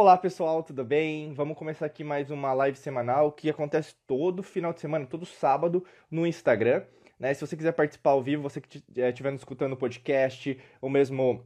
Olá 0.00 0.16
pessoal, 0.16 0.62
tudo 0.62 0.84
bem? 0.84 1.32
Vamos 1.34 1.58
começar 1.58 1.84
aqui 1.84 2.04
mais 2.04 2.30
uma 2.30 2.52
live 2.52 2.78
semanal 2.78 3.32
que 3.32 3.50
acontece 3.50 3.96
todo 4.06 4.44
final 4.44 4.72
de 4.72 4.80
semana, 4.80 5.04
todo 5.04 5.26
sábado 5.26 5.84
no 6.08 6.24
Instagram. 6.24 6.84
Né? 7.18 7.34
Se 7.34 7.44
você 7.44 7.56
quiser 7.56 7.72
participar 7.72 8.10
ao 8.10 8.22
vivo, 8.22 8.44
você 8.44 8.60
que 8.60 8.80
estiver 8.96 9.32
nos 9.32 9.40
escutando 9.40 9.72
o 9.72 9.76
podcast, 9.76 10.56
ou 10.80 10.88
mesmo 10.88 11.44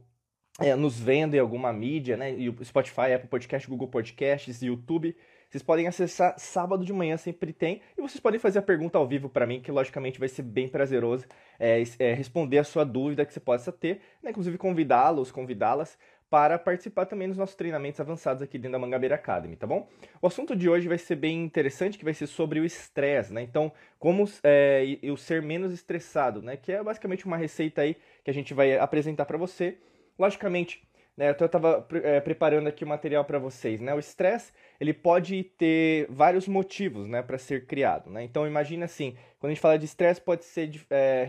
é, 0.59 0.75
nos 0.75 0.99
vendo 0.99 1.33
em 1.33 1.39
alguma 1.39 1.73
mídia, 1.73 2.15
né? 2.15 2.29
Spotify, 2.63 3.13
Apple 3.15 3.27
Podcast, 3.27 3.67
Google 3.67 3.87
Podcasts, 3.87 4.61
YouTube, 4.61 5.15
vocês 5.53 5.61
podem 5.61 5.87
acessar 5.87 6.33
sábado 6.39 6.83
de 6.83 6.91
manhã, 6.91 7.15
sempre 7.15 7.53
tem, 7.53 7.79
e 7.95 8.01
vocês 8.01 8.19
podem 8.19 8.39
fazer 8.39 8.57
a 8.57 8.61
pergunta 8.63 8.97
ao 8.97 9.07
vivo 9.07 9.29
para 9.29 9.45
mim, 9.45 9.61
que 9.61 9.71
logicamente 9.71 10.19
vai 10.19 10.27
ser 10.27 10.41
bem 10.41 10.67
prazeroso 10.67 11.27
é, 11.59 11.83
é, 11.99 12.13
responder 12.15 12.57
a 12.57 12.63
sua 12.63 12.83
dúvida 12.83 13.23
que 13.23 13.31
você 13.31 13.39
possa 13.39 13.71
ter, 13.71 14.01
né? 14.23 14.31
inclusive 14.31 14.57
convidá-los, 14.57 15.31
convidá-las 15.31 15.95
para 16.33 16.57
participar 16.57 17.05
também 17.05 17.27
dos 17.27 17.37
nossos 17.37 17.53
treinamentos 17.53 17.99
avançados 17.99 18.41
aqui 18.41 18.57
dentro 18.57 18.71
da 18.71 18.79
Mangabeira 18.79 19.13
Academy, 19.13 19.55
tá 19.55 19.67
bom? 19.67 19.87
O 20.19 20.25
assunto 20.25 20.55
de 20.55 20.67
hoje 20.67 20.87
vai 20.87 20.97
ser 20.97 21.15
bem 21.15 21.43
interessante, 21.43 21.95
que 21.95 22.03
vai 22.03 22.15
ser 22.15 22.25
sobre 22.25 22.59
o 22.59 22.65
estresse, 22.65 23.31
né? 23.31 23.43
Então, 23.43 23.71
como 23.99 24.27
é, 24.43 24.97
o 25.11 25.15
ser 25.15 25.43
menos 25.43 25.71
estressado, 25.71 26.41
né? 26.41 26.57
Que 26.57 26.71
é 26.71 26.81
basicamente 26.81 27.27
uma 27.27 27.37
receita 27.37 27.83
aí 27.83 27.95
que 28.23 28.31
a 28.31 28.33
gente 28.33 28.51
vai 28.51 28.75
apresentar 28.79 29.25
para 29.25 29.37
você. 29.37 29.77
Logicamente, 30.17 30.81
né, 31.15 31.35
eu 31.39 31.45
estava 31.45 31.87
é, 32.01 32.19
preparando 32.19 32.65
aqui 32.65 32.83
o 32.83 32.87
material 32.87 33.23
para 33.23 33.37
vocês, 33.37 33.79
né? 33.79 33.93
O 33.93 33.99
estresse, 33.99 34.51
ele 34.79 34.91
pode 34.91 35.43
ter 35.43 36.07
vários 36.09 36.47
motivos, 36.47 37.07
né, 37.07 37.21
para 37.21 37.37
ser 37.37 37.67
criado, 37.67 38.09
né? 38.09 38.23
Então, 38.23 38.47
imagine 38.47 38.83
assim, 38.83 39.15
quando 39.39 39.51
a 39.51 39.53
gente 39.53 39.61
fala 39.61 39.77
de 39.77 39.85
estresse, 39.85 40.19
pode 40.19 40.45
ser 40.45 40.83
é, 40.89 41.27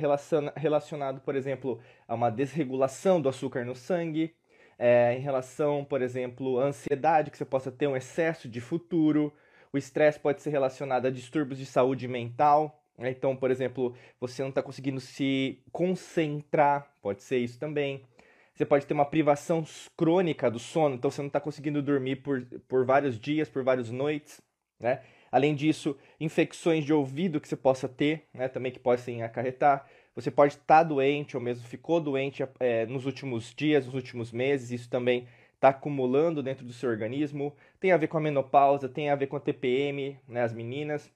relacionado, 0.57 1.21
por 1.21 1.37
exemplo, 1.37 1.79
a 2.09 2.15
uma 2.15 2.31
desregulação 2.31 3.21
do 3.21 3.29
açúcar 3.29 3.67
no 3.67 3.75
sangue, 3.75 4.35
é, 4.79 5.15
em 5.17 5.21
relação, 5.21 5.85
por 5.85 6.03
exemplo, 6.03 6.59
à 6.59 6.65
ansiedade, 6.65 7.31
que 7.31 7.37
você 7.39 7.45
possa 7.45 7.71
ter 7.71 7.87
um 7.87 7.97
excesso 7.97 8.49
de 8.49 8.61
futuro. 8.61 9.33
O 9.73 9.79
estresse 9.79 10.19
pode 10.19 10.43
ser 10.43 10.51
relacionado 10.51 11.07
a 11.07 11.11
distúrbios 11.11 11.59
de 11.59 11.67
saúde 11.67 12.07
mental. 12.09 12.83
Né? 12.99 13.11
Então, 13.11 13.37
por 13.37 13.51
exemplo, 13.51 13.95
você 14.21 14.43
não 14.43 14.51
está 14.51 14.63
conseguindo 14.63 15.01
se 15.01 15.63
concentrar, 15.73 16.93
pode 17.03 17.23
ser 17.23 17.39
isso 17.39 17.59
também. 17.59 18.05
Você 18.55 18.65
pode 18.65 18.87
ter 18.87 18.95
uma 18.95 19.05
privação 19.05 19.65
crônica 19.97 20.49
do 20.49 20.61
sono, 20.61 20.95
então 20.95 21.11
você 21.11 21.21
não 21.21 21.27
está 21.27 21.41
conseguindo 21.41 21.83
dormir 21.83 22.17
por, 22.17 22.45
por 22.69 22.85
vários 22.85 23.19
dias, 23.19 23.49
por 23.49 23.65
várias 23.65 23.91
noites. 23.91 24.41
Né? 24.79 25.01
Além 25.35 25.57
disso, 25.57 25.99
infecções 26.21 26.85
de 26.85 26.93
ouvido 26.93 27.41
que 27.41 27.49
você 27.49 27.57
possa 27.57 27.89
ter, 27.89 28.29
né, 28.33 28.47
também 28.47 28.71
que 28.71 28.79
podem 28.79 29.25
acarretar. 29.25 29.85
Você 30.15 30.31
pode 30.31 30.55
estar 30.55 30.79
tá 30.79 30.83
doente 30.83 31.37
ou 31.37 31.43
mesmo 31.43 31.67
ficou 31.67 32.01
doente 32.01 32.47
é, 32.61 32.87
nos 32.87 33.05
últimos 33.05 33.53
dias, 33.55 33.87
nos 33.87 33.95
últimos 33.95 34.31
meses, 34.31 34.71
isso 34.71 34.89
também 34.89 35.27
está 35.55 35.71
acumulando 35.71 36.43
dentro 36.43 36.65
do 36.65 36.73
seu 36.73 36.91
organismo. 36.91 37.55
Tem 37.81 37.91
a 37.91 37.97
ver 37.97 38.09
com 38.09 38.19
a 38.19 38.21
menopausa, 38.21 38.89
tem 38.89 39.11
a 39.11 39.17
ver 39.17 39.27
com 39.27 39.37
a 39.37 39.41
TPM, 39.41 40.19
né, 40.29 40.43
as 40.43 40.53
meninas, 40.53 41.11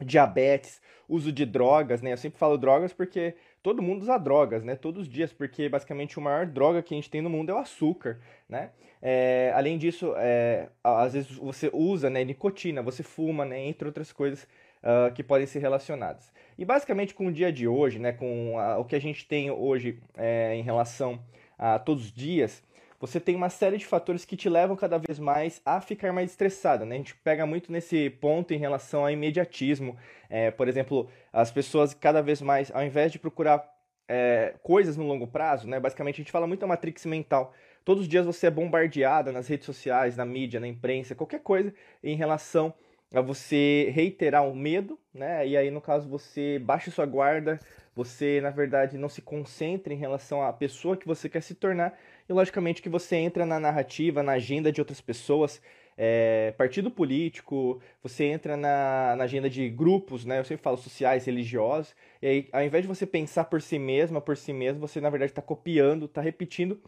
diabetes, 0.00 0.80
uso 1.08 1.30
de 1.32 1.44
drogas, 1.44 2.00
né? 2.00 2.12
Eu 2.12 2.16
sempre 2.16 2.38
falo 2.38 2.56
drogas 2.56 2.92
porque 2.92 3.34
todo 3.62 3.82
mundo 3.82 4.02
usa 4.02 4.18
drogas, 4.18 4.64
né? 4.64 4.76
Todos 4.76 5.02
os 5.02 5.08
dias, 5.08 5.32
porque 5.32 5.68
basicamente 5.68 6.18
a 6.18 6.22
maior 6.22 6.46
droga 6.46 6.82
que 6.82 6.94
a 6.94 6.96
gente 6.96 7.10
tem 7.10 7.20
no 7.20 7.30
mundo 7.30 7.50
é 7.50 7.54
o 7.54 7.58
açúcar, 7.58 8.18
né? 8.48 8.70
É, 9.00 9.52
além 9.54 9.76
disso, 9.78 10.14
é, 10.16 10.68
às 10.82 11.12
vezes 11.12 11.30
você 11.32 11.68
usa 11.72 12.08
né, 12.08 12.24
nicotina, 12.24 12.80
você 12.82 13.02
fuma, 13.02 13.44
né, 13.44 13.60
entre 13.66 13.88
outras 13.88 14.12
coisas 14.12 14.46
uh, 14.82 15.12
que 15.12 15.22
podem 15.22 15.46
ser 15.46 15.60
relacionadas. 15.60 16.32
E 16.58 16.64
basicamente 16.64 17.14
com 17.14 17.26
o 17.26 17.32
dia 17.32 17.52
de 17.52 17.66
hoje, 17.66 17.98
né, 17.98 18.12
com 18.12 18.56
o 18.78 18.84
que 18.84 18.94
a 18.94 19.00
gente 19.00 19.26
tem 19.26 19.50
hoje 19.50 19.98
é, 20.16 20.54
em 20.54 20.62
relação 20.62 21.18
a 21.58 21.78
todos 21.78 22.04
os 22.04 22.12
dias, 22.12 22.62
você 23.02 23.18
tem 23.18 23.34
uma 23.34 23.50
série 23.50 23.78
de 23.78 23.84
fatores 23.84 24.24
que 24.24 24.36
te 24.36 24.48
levam 24.48 24.76
cada 24.76 24.96
vez 24.96 25.18
mais 25.18 25.60
a 25.66 25.80
ficar 25.80 26.12
mais 26.12 26.30
estressado. 26.30 26.86
Né? 26.86 26.94
A 26.94 26.98
gente 26.98 27.16
pega 27.16 27.44
muito 27.44 27.72
nesse 27.72 28.10
ponto 28.10 28.54
em 28.54 28.58
relação 28.58 29.02
ao 29.02 29.10
imediatismo. 29.10 29.96
É, 30.30 30.52
por 30.52 30.68
exemplo, 30.68 31.10
as 31.32 31.50
pessoas 31.50 31.94
cada 31.94 32.22
vez 32.22 32.40
mais, 32.40 32.70
ao 32.70 32.84
invés 32.84 33.10
de 33.10 33.18
procurar 33.18 33.68
é, 34.08 34.54
coisas 34.62 34.96
no 34.96 35.04
longo 35.04 35.26
prazo, 35.26 35.66
né? 35.66 35.80
basicamente 35.80 36.14
a 36.14 36.22
gente 36.22 36.30
fala 36.30 36.46
muito 36.46 36.60
da 36.60 36.66
matrix 36.68 37.04
mental. 37.04 37.52
Todos 37.84 38.04
os 38.04 38.08
dias 38.08 38.24
você 38.24 38.46
é 38.46 38.50
bombardeada 38.52 39.32
nas 39.32 39.48
redes 39.48 39.66
sociais, 39.66 40.16
na 40.16 40.24
mídia, 40.24 40.60
na 40.60 40.68
imprensa, 40.68 41.12
qualquer 41.12 41.40
coisa 41.40 41.74
em 42.04 42.14
relação 42.14 42.72
a 43.12 43.20
você 43.20 43.90
reiterar 43.94 44.48
o 44.48 44.54
medo, 44.54 44.98
né? 45.12 45.46
E 45.46 45.56
aí, 45.56 45.70
no 45.70 45.80
caso, 45.80 46.08
você 46.08 46.58
baixa 46.58 46.90
sua 46.90 47.06
guarda, 47.06 47.58
você, 47.94 48.40
na 48.40 48.50
verdade, 48.50 48.96
não 48.96 49.08
se 49.08 49.20
concentra 49.20 49.92
em 49.92 49.96
relação 49.96 50.42
à 50.42 50.52
pessoa 50.52 50.96
que 50.96 51.06
você 51.06 51.28
quer 51.28 51.42
se 51.42 51.54
tornar, 51.54 51.98
e 52.28 52.32
logicamente 52.32 52.80
que 52.80 52.88
você 52.88 53.16
entra 53.16 53.44
na 53.44 53.60
narrativa, 53.60 54.22
na 54.22 54.32
agenda 54.32 54.72
de 54.72 54.80
outras 54.80 55.00
pessoas, 55.00 55.60
é, 55.96 56.54
partido 56.56 56.90
político, 56.90 57.80
você 58.02 58.24
entra 58.24 58.56
na, 58.56 59.14
na, 59.16 59.24
agenda 59.24 59.50
de 59.50 59.68
grupos, 59.68 60.24
né? 60.24 60.38
Eu 60.38 60.44
sempre 60.44 60.62
falo 60.62 60.78
sociais, 60.78 61.26
religiosos, 61.26 61.94
e 62.22 62.26
aí, 62.26 62.48
ao 62.50 62.62
invés 62.62 62.82
de 62.82 62.88
você 62.88 63.06
pensar 63.06 63.44
por 63.44 63.60
si 63.60 63.78
mesma, 63.78 64.20
por 64.20 64.36
si 64.36 64.52
mesmo, 64.52 64.80
você, 64.80 65.00
na 65.00 65.10
verdade, 65.10 65.32
está 65.32 65.42
copiando, 65.42 66.06
está 66.06 66.22
repetindo 66.22 66.80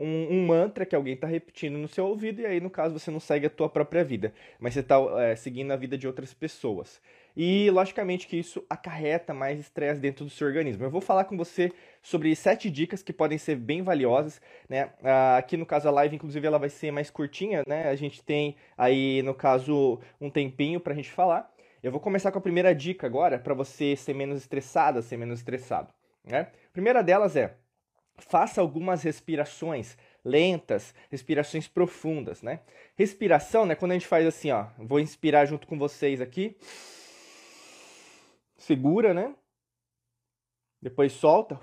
um, 0.00 0.28
um, 0.30 0.46
mantra 0.46 0.86
que 0.86 0.96
alguém 0.96 1.14
está 1.14 1.26
repetindo 1.26 1.76
no 1.76 1.86
seu 1.86 2.06
ouvido, 2.06 2.40
e 2.40 2.46
aí, 2.46 2.60
no 2.60 2.70
caso, 2.70 2.98
você 2.98 3.10
não 3.10 3.20
segue 3.20 3.46
a 3.46 3.50
tua 3.50 3.68
própria 3.68 4.02
vida, 4.02 4.32
mas 4.58 4.74
você 4.74 4.80
está 4.80 4.96
é, 5.18 5.36
seguindo 5.36 5.70
a 5.70 5.76
vida 5.76 5.98
de 5.98 6.06
outras 6.06 6.32
pessoas. 6.32 7.00
E, 7.36 7.70
logicamente, 7.70 8.26
que 8.26 8.36
isso 8.36 8.64
acarreta 8.68 9.32
mais 9.34 9.60
estresse 9.60 10.00
dentro 10.00 10.24
do 10.24 10.30
seu 10.30 10.46
organismo. 10.46 10.84
Eu 10.84 10.90
vou 10.90 11.00
falar 11.00 11.24
com 11.24 11.36
você 11.36 11.70
sobre 12.02 12.34
sete 12.34 12.70
dicas 12.70 13.02
que 13.02 13.12
podem 13.12 13.38
ser 13.38 13.56
bem 13.56 13.82
valiosas, 13.82 14.40
né? 14.68 14.90
Ah, 15.02 15.36
aqui, 15.36 15.56
no 15.56 15.66
caso, 15.66 15.86
a 15.86 15.92
live, 15.92 16.16
inclusive, 16.16 16.46
ela 16.46 16.58
vai 16.58 16.70
ser 16.70 16.90
mais 16.90 17.10
curtinha, 17.10 17.62
né? 17.66 17.88
A 17.88 17.94
gente 17.94 18.22
tem 18.22 18.56
aí, 18.76 19.22
no 19.22 19.34
caso, 19.34 20.00
um 20.20 20.30
tempinho 20.30 20.80
para 20.80 20.92
a 20.92 20.96
gente 20.96 21.10
falar. 21.10 21.52
Eu 21.82 21.92
vou 21.92 22.00
começar 22.00 22.32
com 22.32 22.38
a 22.38 22.42
primeira 22.42 22.74
dica 22.74 23.06
agora, 23.06 23.38
para 23.38 23.54
você 23.54 23.94
ser 23.96 24.14
menos 24.14 24.40
estressada, 24.40 25.00
ser 25.00 25.16
menos 25.16 25.38
estressado, 25.38 25.92
né? 26.24 26.48
A 26.68 26.72
primeira 26.72 27.02
delas 27.02 27.36
é 27.36 27.54
faça 28.20 28.60
algumas 28.60 29.02
respirações 29.02 29.96
lentas, 30.24 30.94
respirações 31.10 31.66
profundas, 31.66 32.42
né? 32.42 32.60
Respiração, 32.96 33.64
né? 33.66 33.74
Quando 33.74 33.92
a 33.92 33.94
gente 33.94 34.06
faz 34.06 34.26
assim, 34.26 34.50
ó, 34.50 34.66
vou 34.78 35.00
inspirar 35.00 35.46
junto 35.46 35.66
com 35.66 35.78
vocês 35.78 36.20
aqui. 36.20 36.56
Segura, 38.56 39.14
né? 39.14 39.34
Depois 40.80 41.12
solta. 41.12 41.58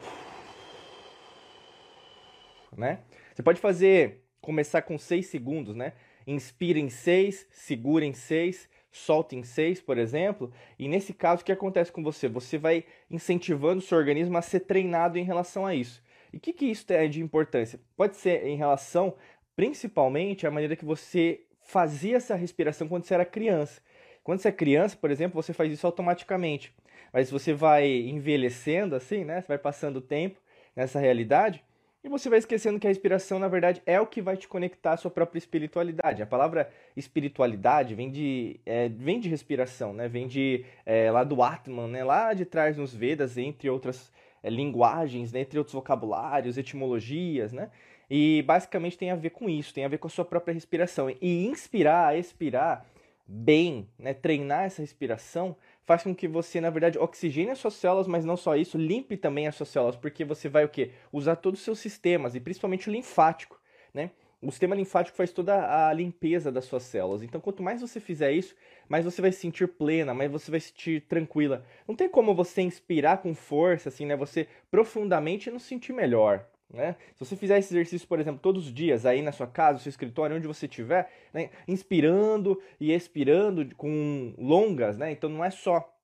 Né? 2.76 3.00
Você 3.34 3.42
pode 3.42 3.60
fazer, 3.60 4.24
começar 4.42 4.82
com 4.84 4.98
6 4.98 5.26
segundos, 5.26 5.76
né? 5.76 5.94
Inspira 6.26 6.78
em 6.78 6.90
6, 6.90 7.48
segura 7.50 8.06
em 8.06 8.14
6, 8.14 8.70
solta 8.92 9.36
em 9.36 9.44
6, 9.44 9.82
por 9.82 9.98
exemplo. 9.98 10.52
E 10.78 10.88
nesse 10.88 11.14
caso, 11.14 11.42
o 11.42 11.46
que 11.46 11.52
acontece 11.52 11.92
com 11.92 12.04
você? 12.04 12.28
Você 12.28 12.58
vai 12.58 12.84
incentivando 13.10 13.80
o 13.80 13.82
seu 13.82 13.98
organismo 13.98 14.38
a 14.38 14.42
ser 14.42 14.62
treinado 14.62 15.18
em 15.18 15.24
relação 15.24 15.66
a 15.66 15.74
isso. 15.74 16.04
E 16.38 16.40
o 16.40 16.40
que, 16.40 16.54
que 16.54 16.66
isso 16.68 16.86
é 16.94 17.08
de 17.08 17.20
importância? 17.20 17.80
Pode 17.96 18.16
ser 18.16 18.46
em 18.46 18.56
relação, 18.56 19.16
principalmente, 19.56 20.46
à 20.46 20.52
maneira 20.52 20.76
que 20.76 20.86
você 20.86 21.42
fazia 21.64 22.18
essa 22.18 22.36
respiração 22.36 22.88
quando 22.88 23.06
você 23.06 23.16
era 23.16 23.26
criança. 23.26 23.82
Quando 24.24 24.38
você 24.38 24.50
é 24.50 24.52
criança, 24.52 24.96
por 24.96 25.10
exemplo, 25.10 25.42
você 25.42 25.52
faz 25.52 25.74
isso 25.74 25.88
automaticamente. 25.88 26.72
Mas 27.12 27.32
você 27.32 27.54
vai 27.54 27.90
envelhecendo 27.90 28.96
assim, 28.96 29.26
né? 29.26 29.42
Você 29.42 29.48
vai 29.48 29.58
passando 29.58 29.96
o 29.96 30.02
tempo 30.02 30.40
nessa 30.76 31.00
realidade 31.00 31.64
e 32.04 32.08
você 32.08 32.30
vai 32.30 32.38
esquecendo 32.38 32.80
que 32.80 32.86
a 32.86 32.92
respiração, 32.92 33.40
na 33.40 33.48
verdade, 33.48 33.82
é 33.84 34.00
o 34.00 34.06
que 34.06 34.22
vai 34.22 34.38
te 34.38 34.48
conectar 34.48 34.94
à 34.94 34.98
sua 34.98 35.10
própria 35.10 35.40
espiritualidade. 35.40 36.22
A 36.22 36.28
palavra 36.28 36.70
espiritualidade 36.96 37.96
vem 37.96 38.12
de, 38.12 38.60
é, 38.64 38.90
vem 38.90 39.20
de 39.20 39.28
respiração, 39.28 39.92
né? 39.92 40.08
Vem 40.08 40.28
de 40.28 40.64
é, 40.86 41.10
lá 41.10 41.24
do 41.24 41.42
Atman, 41.42 41.88
né? 41.88 42.04
Lá 42.04 42.32
de 42.36 42.46
trás 42.46 42.78
nos 42.78 42.94
Vedas, 42.94 43.40
entre 43.40 43.72
outras 43.72 44.12
é, 44.44 44.50
linguagens, 44.50 45.32
né, 45.32 45.42
entre 45.42 45.58
outros 45.58 45.74
vocabulários, 45.74 46.58
etimologias, 46.58 47.52
né? 47.52 47.70
E 48.10 48.42
basicamente 48.44 48.98
tem 48.98 49.12
a 49.12 49.16
ver 49.16 49.32
com 49.32 49.50
isso, 49.50 49.74
tem 49.74 49.84
a 49.84 49.90
ver 49.90 49.98
com 49.98 50.08
a 50.08 50.10
sua 50.10 50.24
própria 50.24 50.54
respiração. 50.54 51.10
E 51.10 51.46
inspirar, 51.46 52.18
expirar 52.18 52.86
bem, 53.28 53.90
né, 54.00 54.14
treinar 54.14 54.64
essa 54.64 54.82
respiração, 54.82 55.56
faz 55.86 56.04
com 56.04 56.16
que 56.16 56.28
você, 56.28 56.62
na 56.62 56.70
verdade, 56.70 56.98
oxigene 56.98 57.52
as 57.52 57.60
suas 57.60 57.74
células, 57.74 58.08
mas 58.08 58.24
não 58.24 58.38
só 58.38 58.56
isso, 58.56 58.78
limpe 58.78 59.18
também 59.18 59.48
as 59.48 59.56
suas 59.56 59.70
células, 59.70 59.98
porque 59.98 60.24
você 60.24 60.48
vai 60.48 60.64
o 60.64 60.70
quê? 60.70 60.92
Usar 61.12 61.36
todos 61.36 61.60
os 61.60 61.66
seus 61.66 61.80
sistemas, 61.80 62.36
e 62.36 62.40
principalmente 62.40 62.90
o 62.90 62.92
linfático, 62.92 63.60
né? 63.94 64.12
O 64.42 64.52
sistema 64.52 64.76
linfático 64.76 65.18
faz 65.18 65.32
toda 65.32 65.88
a 65.88 65.92
limpeza 65.92 66.52
das 66.52 66.66
suas 66.66 66.84
células. 66.84 67.24
Então, 67.24 67.42
quanto 67.42 67.64
mais 67.64 67.82
você 67.82 68.00
fizer 68.00 68.32
isso, 68.32 68.56
mais 68.88 69.04
você 69.04 69.20
vai 69.22 69.32
se 69.32 69.40
sentir 69.40 69.68
plena, 69.68 70.14
mais 70.14 70.32
você 70.32 70.52
vai 70.52 70.60
se 70.60 70.68
sentir 70.68 71.02
tranquila. 71.02 71.66
Não 71.88 71.96
tem 71.96 72.08
como 72.08 72.36
você 72.36 72.62
inspirar 72.62 73.18
com 73.18 73.34
força, 73.34 73.90
assim, 73.90 74.06
né? 74.06 74.16
Você 74.16 74.48
profundamente 74.70 75.50
não 75.50 75.58
se 75.58 75.68
sentir 75.68 75.92
melhor. 75.92 76.46
Né? 76.70 76.96
Se 77.16 77.26
você 77.26 77.36
fizer 77.36 77.58
esse 77.58 77.74
exercício, 77.74 78.08
por 78.08 78.20
exemplo, 78.20 78.42
todos 78.42 78.66
os 78.66 78.74
dias 78.74 79.06
aí 79.06 79.22
na 79.22 79.32
sua 79.32 79.48
casa, 79.48 79.74
no 79.74 79.80
seu 79.80 79.90
escritório, 79.90 80.36
onde 80.36 80.48
você 80.48 80.66
estiver, 80.66 81.10
né? 81.34 81.50
inspirando 81.68 82.62
e 82.80 82.92
expirando 82.92 83.74
com 83.76 84.34
longas, 84.38 84.98
né? 84.98 85.12
Então 85.12 85.30
não 85.30 85.44
é 85.44 85.50
só 85.50 85.98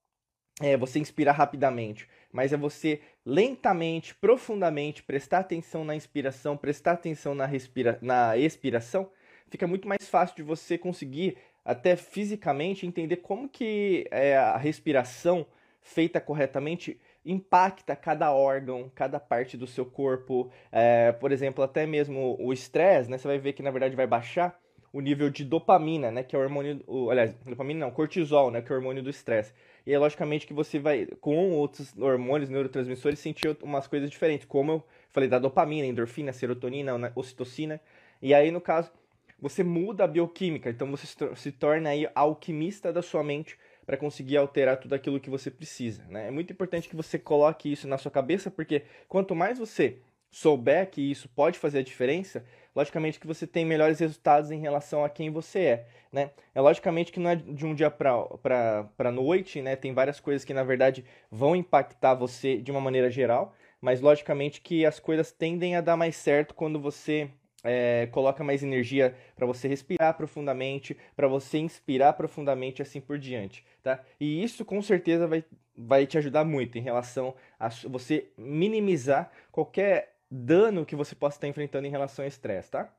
é, 0.62 0.78
você 0.78 1.00
inspirar 1.00 1.34
rapidamente, 1.34 2.08
mas 2.34 2.52
é 2.52 2.58
você 2.58 3.00
lentamente, 3.26 4.16
profundamente 4.16 5.04
prestar 5.04 5.40
atenção 5.40 5.86
na 5.86 5.96
inspiração, 5.96 6.58
prestar 6.58 6.94
atenção 6.94 7.36
na, 7.36 7.46
respira 7.46 8.00
na 8.02 8.36
expiração, 8.36 9.10
fica 9.50 9.68
muito 9.68 9.88
mais 9.88 10.10
fácil 10.10 10.36
de 10.36 10.44
você 10.44 10.78
conseguir 10.78 11.38
até 11.64 11.96
fisicamente 11.96 12.86
entender 12.86 13.18
como 13.18 13.48
que 13.48 14.08
é, 14.12 14.36
a 14.36 14.58
respiração 14.58 15.46
feita 15.82 16.20
corretamente 16.20 17.00
impacta 17.26 17.96
cada 17.96 18.34
órgão, 18.34 18.92
cada 18.96 19.20
parte 19.20 19.56
do 19.56 19.68
seu 19.68 19.86
corpo. 19.86 20.52
É, 20.72 21.12
por 21.12 21.32
exemplo, 21.32 21.64
até 21.64 21.86
mesmo 21.86 22.36
o 22.40 22.52
estresse, 22.52 23.10
né? 23.10 23.18
Você 23.18 23.28
vai 23.28 23.38
ver 23.38 23.54
que 23.54 23.64
na 23.64 23.72
verdade 23.72 23.96
vai 23.96 24.08
baixar 24.08 24.60
o 24.92 25.02
nível 25.02 25.30
de 25.30 25.44
dopamina, 25.46 26.12
né? 26.12 26.24
Que 26.24 26.36
é 26.36 26.40
o 26.40 26.42
hormônio, 26.42 26.82
o, 26.88 27.10
aliás, 27.10 27.34
dopamina 27.46 27.86
não, 27.86 27.92
cortisol, 27.92 28.52
né? 28.52 28.62
Que 28.62 28.72
é 28.72 28.76
o 28.76 28.78
hormônio 28.78 29.04
do 29.04 29.10
estresse. 29.10 29.54
E 29.86 29.94
é 29.94 30.00
logicamente 30.00 30.48
que 30.48 30.54
você 30.54 30.80
vai, 30.80 31.06
com 31.20 31.52
outros 31.52 31.94
hormônios, 31.98 32.50
neurotransmissores, 32.50 33.20
sentir 33.20 33.58
umas 33.62 33.86
coisas 33.86 34.10
diferentes, 34.10 34.46
como 34.46 34.72
eu 34.72 34.84
falei 35.10 35.28
da 35.28 35.40
dopamina, 35.40 35.86
endorfina, 35.86 36.32
serotonina, 36.32 37.12
ocitocina. 37.16 37.82
E 38.22 38.34
aí, 38.34 38.50
no 38.50 38.62
caso, 38.62 38.92
você 39.40 39.62
muda 39.62 40.06
a 40.06 40.08
bioquímica, 40.08 40.70
então 40.70 40.90
você 40.90 41.06
se 41.36 41.52
torna 41.52 41.90
aí 41.90 42.10
alquimista 42.16 42.94
da 42.94 43.02
sua 43.02 43.24
mente 43.24 43.58
para 43.86 43.98
conseguir 43.98 44.38
alterar 44.38 44.78
tudo 44.78 44.96
aquilo 44.96 45.20
que 45.20 45.30
você 45.30 45.52
precisa. 45.52 46.06
Né? 46.06 46.30
É 46.30 46.32
muito 46.32 46.54
importante 46.54 46.88
que 46.88 46.96
você 46.96 47.20
coloque 47.20 47.70
isso 47.70 47.86
na 47.86 47.98
sua 47.98 48.10
cabeça, 48.10 48.50
porque 48.50 48.84
quanto 49.10 49.36
mais 49.36 49.60
você 49.60 49.98
souber 50.32 50.90
que 50.90 51.02
isso 51.02 51.28
pode 51.30 51.60
fazer 51.60 51.80
a 51.80 51.84
diferença, 51.84 52.46
logicamente 52.76 53.20
que 53.20 53.28
você 53.28 53.46
tem 53.46 53.66
melhores 53.66 54.00
resultados 54.00 54.52
em 54.52 54.60
relação 54.60 55.04
a 55.04 55.10
quem 55.10 55.30
você 55.30 55.60
é, 55.60 55.88
né? 56.12 56.32
É 56.54 56.62
logicamente 56.62 57.12
que 57.12 57.20
não 57.20 57.30
é 57.30 57.36
de 57.36 57.66
um 57.66 57.74
dia 57.74 57.92
para 57.92 59.12
noite, 59.12 59.62
né? 59.62 59.76
Tem 59.76 59.94
várias 59.94 60.20
coisas 60.20 60.44
que 60.44 60.54
na 60.54 60.64
verdade 60.64 61.06
vão 61.32 61.56
impactar 61.56 62.14
você 62.14 62.58
de 62.58 62.72
uma 62.72 62.82
maneira 62.82 63.10
geral, 63.10 63.54
mas 63.82 64.02
logicamente 64.02 64.62
que 64.62 64.86
as 64.86 65.00
coisas 65.00 65.32
tendem 65.32 65.76
a 65.76 65.82
dar 65.82 65.98
mais 65.98 66.16
certo 66.16 66.56
quando 66.56 66.80
você 66.80 67.30
é, 67.64 68.08
coloca 68.12 68.44
mais 68.44 68.62
energia 68.62 69.16
para 69.36 69.48
você 69.48 69.68
respirar 69.68 70.16
profundamente, 70.16 70.98
para 71.16 71.28
você 71.28 71.58
inspirar 71.60 72.14
profundamente, 72.14 72.82
assim 72.82 73.00
por 73.00 73.18
diante, 73.18 73.66
tá? 73.82 74.04
E 74.20 74.44
isso 74.44 74.66
com 74.66 74.82
certeza 74.82 75.28
vai, 75.28 75.44
vai 75.76 76.06
te 76.06 76.18
ajudar 76.18 76.44
muito 76.44 76.78
em 76.78 76.82
relação 76.82 77.34
a 77.60 77.70
você 77.90 78.28
minimizar 78.38 79.32
qualquer 79.52 80.13
dano 80.34 80.86
que 80.86 80.96
você 80.96 81.14
possa 81.14 81.38
estar 81.38 81.48
enfrentando 81.48 81.86
em 81.86 81.92
relação 81.92 82.26
ao 82.26 82.28
estresse, 82.28 82.72
tá? 82.72 82.90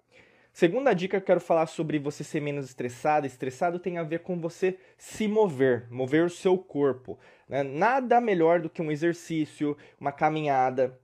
Segunda 0.53 0.95
dica 0.95 1.19
que 1.19 1.23
eu 1.25 1.27
quero 1.27 1.41
falar 1.41 1.67
sobre 1.67 1.99
você 1.99 2.23
ser 2.23 2.41
menos 2.41 2.65
estressado. 2.67 3.27
Estressado 3.27 3.81
tem 3.81 3.99
a 3.99 4.05
ver 4.05 4.21
com 4.21 4.39
você 4.41 4.79
se 4.97 5.27
mover, 5.27 5.89
mover 5.91 6.25
o 6.25 6.31
seu 6.31 6.57
corpo. 6.57 7.19
Né? 7.49 7.65
Nada 7.65 8.21
melhor 8.21 8.61
do 8.61 8.71
que 8.71 8.81
um 8.81 8.93
exercício, 8.93 9.77
uma 9.99 10.13
caminhada, 10.13 10.97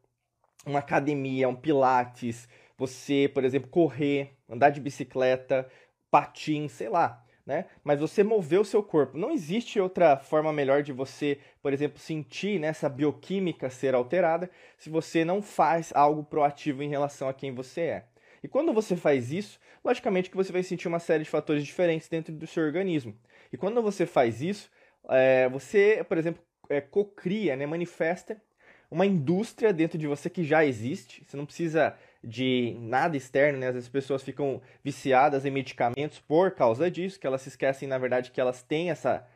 uma 0.65 0.79
academia, 0.79 1.49
um 1.49 1.57
pilates, 1.57 2.49
você, 2.79 3.29
por 3.35 3.45
exemplo, 3.45 3.69
correr, 3.69 4.37
andar 4.49 4.71
de 4.71 4.81
bicicleta, 4.81 5.69
patins, 6.13 6.71
sei 6.71 6.89
lá, 6.89 7.21
né? 7.51 7.65
Mas 7.83 7.99
você 7.99 8.23
mover 8.23 8.61
o 8.61 8.65
seu 8.65 8.81
corpo. 8.81 9.19
Não 9.19 9.33
existe 9.33 9.81
outra 9.81 10.17
forma 10.17 10.53
melhor 10.53 10.85
de 10.85 10.93
você, 10.93 11.37
por 11.61 11.73
exemplo, 11.73 11.99
sentir 11.99 12.61
né, 12.61 12.71
bioquímica 12.95 13.69
ser 13.69 13.93
alterada 13.93 14.49
se 14.79 14.89
você 14.89 15.25
não 15.25 15.43
faz 15.43 15.93
algo 15.93 16.23
proativo 16.23 16.81
em 16.81 16.89
relação 16.89 17.29
a 17.29 17.35
quem 17.35 17.53
você 17.53 17.81
é. 17.81 18.05
E 18.41 18.47
quando 18.47 18.73
você 18.73 18.95
faz 18.95 19.33
isso, 19.33 19.59
logicamente 19.85 20.31
que 20.31 20.37
você 20.37 20.53
vai 20.53 20.63
sentir 20.63 20.87
uma 20.87 21.01
série 21.01 21.25
de 21.25 21.29
fatores 21.29 21.65
diferentes 21.65 22.09
dentro 22.09 22.33
do 22.33 22.47
seu 22.47 22.63
organismo. 22.63 23.17
E 23.53 23.57
quando 23.57 23.83
você 23.83 24.07
faz 24.07 24.41
isso, 24.41 24.71
é, 25.09 25.49
você, 25.49 26.07
por 26.09 26.19
exemplo, 26.19 26.41
é, 26.69 26.81
cocria, 26.81 27.57
né, 27.57 27.67
manifesta 27.67 28.41
uma 28.89 29.05
indústria 29.05 29.73
dentro 29.73 29.99
de 29.99 30.07
você 30.07 30.31
que 30.31 30.45
já 30.45 30.65
existe. 30.65 31.25
Você 31.27 31.37
não 31.37 31.47
precisa 31.47 31.99
de 32.23 32.77
nada 32.81 33.17
externo, 33.17 33.59
né? 33.59 33.69
Às 33.69 33.75
vezes 33.75 33.87
as 33.89 33.93
pessoas 33.93 34.23
ficam 34.23 34.61
viciadas 34.85 35.45
em 35.45 35.51
medicamentos 35.51 36.21
por 36.21 36.53
causa 36.53 36.91
disso, 36.91 37.19
que 37.19 37.27
elas 37.27 37.43
se 37.43 37.49
esquecem, 37.49 37.89
na 37.89 37.99
verdade, 37.99 38.31
que 38.31 38.41
elas 38.41 38.63
têm 38.63 38.91
essa 38.91 39.27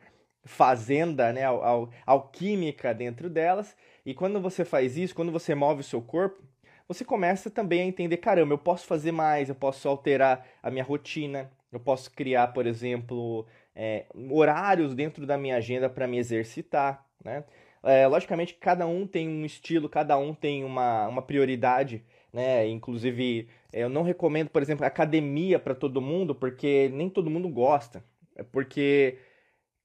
fazenda, 0.43 1.33
né, 1.33 1.43
al, 1.43 1.63
al, 1.63 1.89
alquímica 2.05 2.93
dentro 2.93 3.29
delas. 3.29 3.75
E 4.05 4.13
quando 4.13 4.39
você 4.39 4.63
faz 4.63 4.95
isso, 4.95 5.15
quando 5.15 5.31
você 5.31 5.55
move 5.55 5.81
o 5.81 5.83
seu 5.83 6.01
corpo, 6.01 6.43
você 6.87 7.03
começa 7.03 7.49
também 7.49 7.81
a 7.81 7.85
entender, 7.85 8.17
caramba, 8.17 8.53
eu 8.53 8.57
posso 8.59 8.85
fazer 8.85 9.11
mais, 9.11 9.49
eu 9.49 9.55
posso 9.55 9.89
alterar 9.89 10.45
a 10.61 10.69
minha 10.69 10.83
rotina, 10.83 11.51
eu 11.71 11.79
posso 11.79 12.11
criar, 12.11 12.53
por 12.53 12.67
exemplo, 12.67 13.47
é, 13.75 14.05
horários 14.29 14.93
dentro 14.93 15.25
da 15.25 15.35
minha 15.37 15.57
agenda 15.57 15.89
para 15.89 16.07
me 16.07 16.19
exercitar, 16.19 17.03
né? 17.23 17.43
É, 17.81 18.07
logicamente, 18.07 18.55
cada 18.55 18.87
um 18.87 19.05
tem 19.05 19.27
um 19.29 19.45
estilo, 19.45 19.87
cada 19.87 20.17
um 20.17 20.33
tem 20.33 20.63
uma, 20.63 21.07
uma 21.07 21.21
prioridade 21.21 22.03
né? 22.35 22.67
Inclusive, 22.67 23.47
eu 23.71 23.87
não 23.87 24.03
recomendo, 24.03 24.49
por 24.49 24.61
exemplo, 24.61 24.85
academia 24.85 25.57
para 25.57 25.73
todo 25.73 26.01
mundo, 26.01 26.35
porque 26.35 26.89
nem 26.93 27.09
todo 27.09 27.29
mundo 27.29 27.47
gosta. 27.47 28.03
É 28.35 28.43
porque 28.43 29.17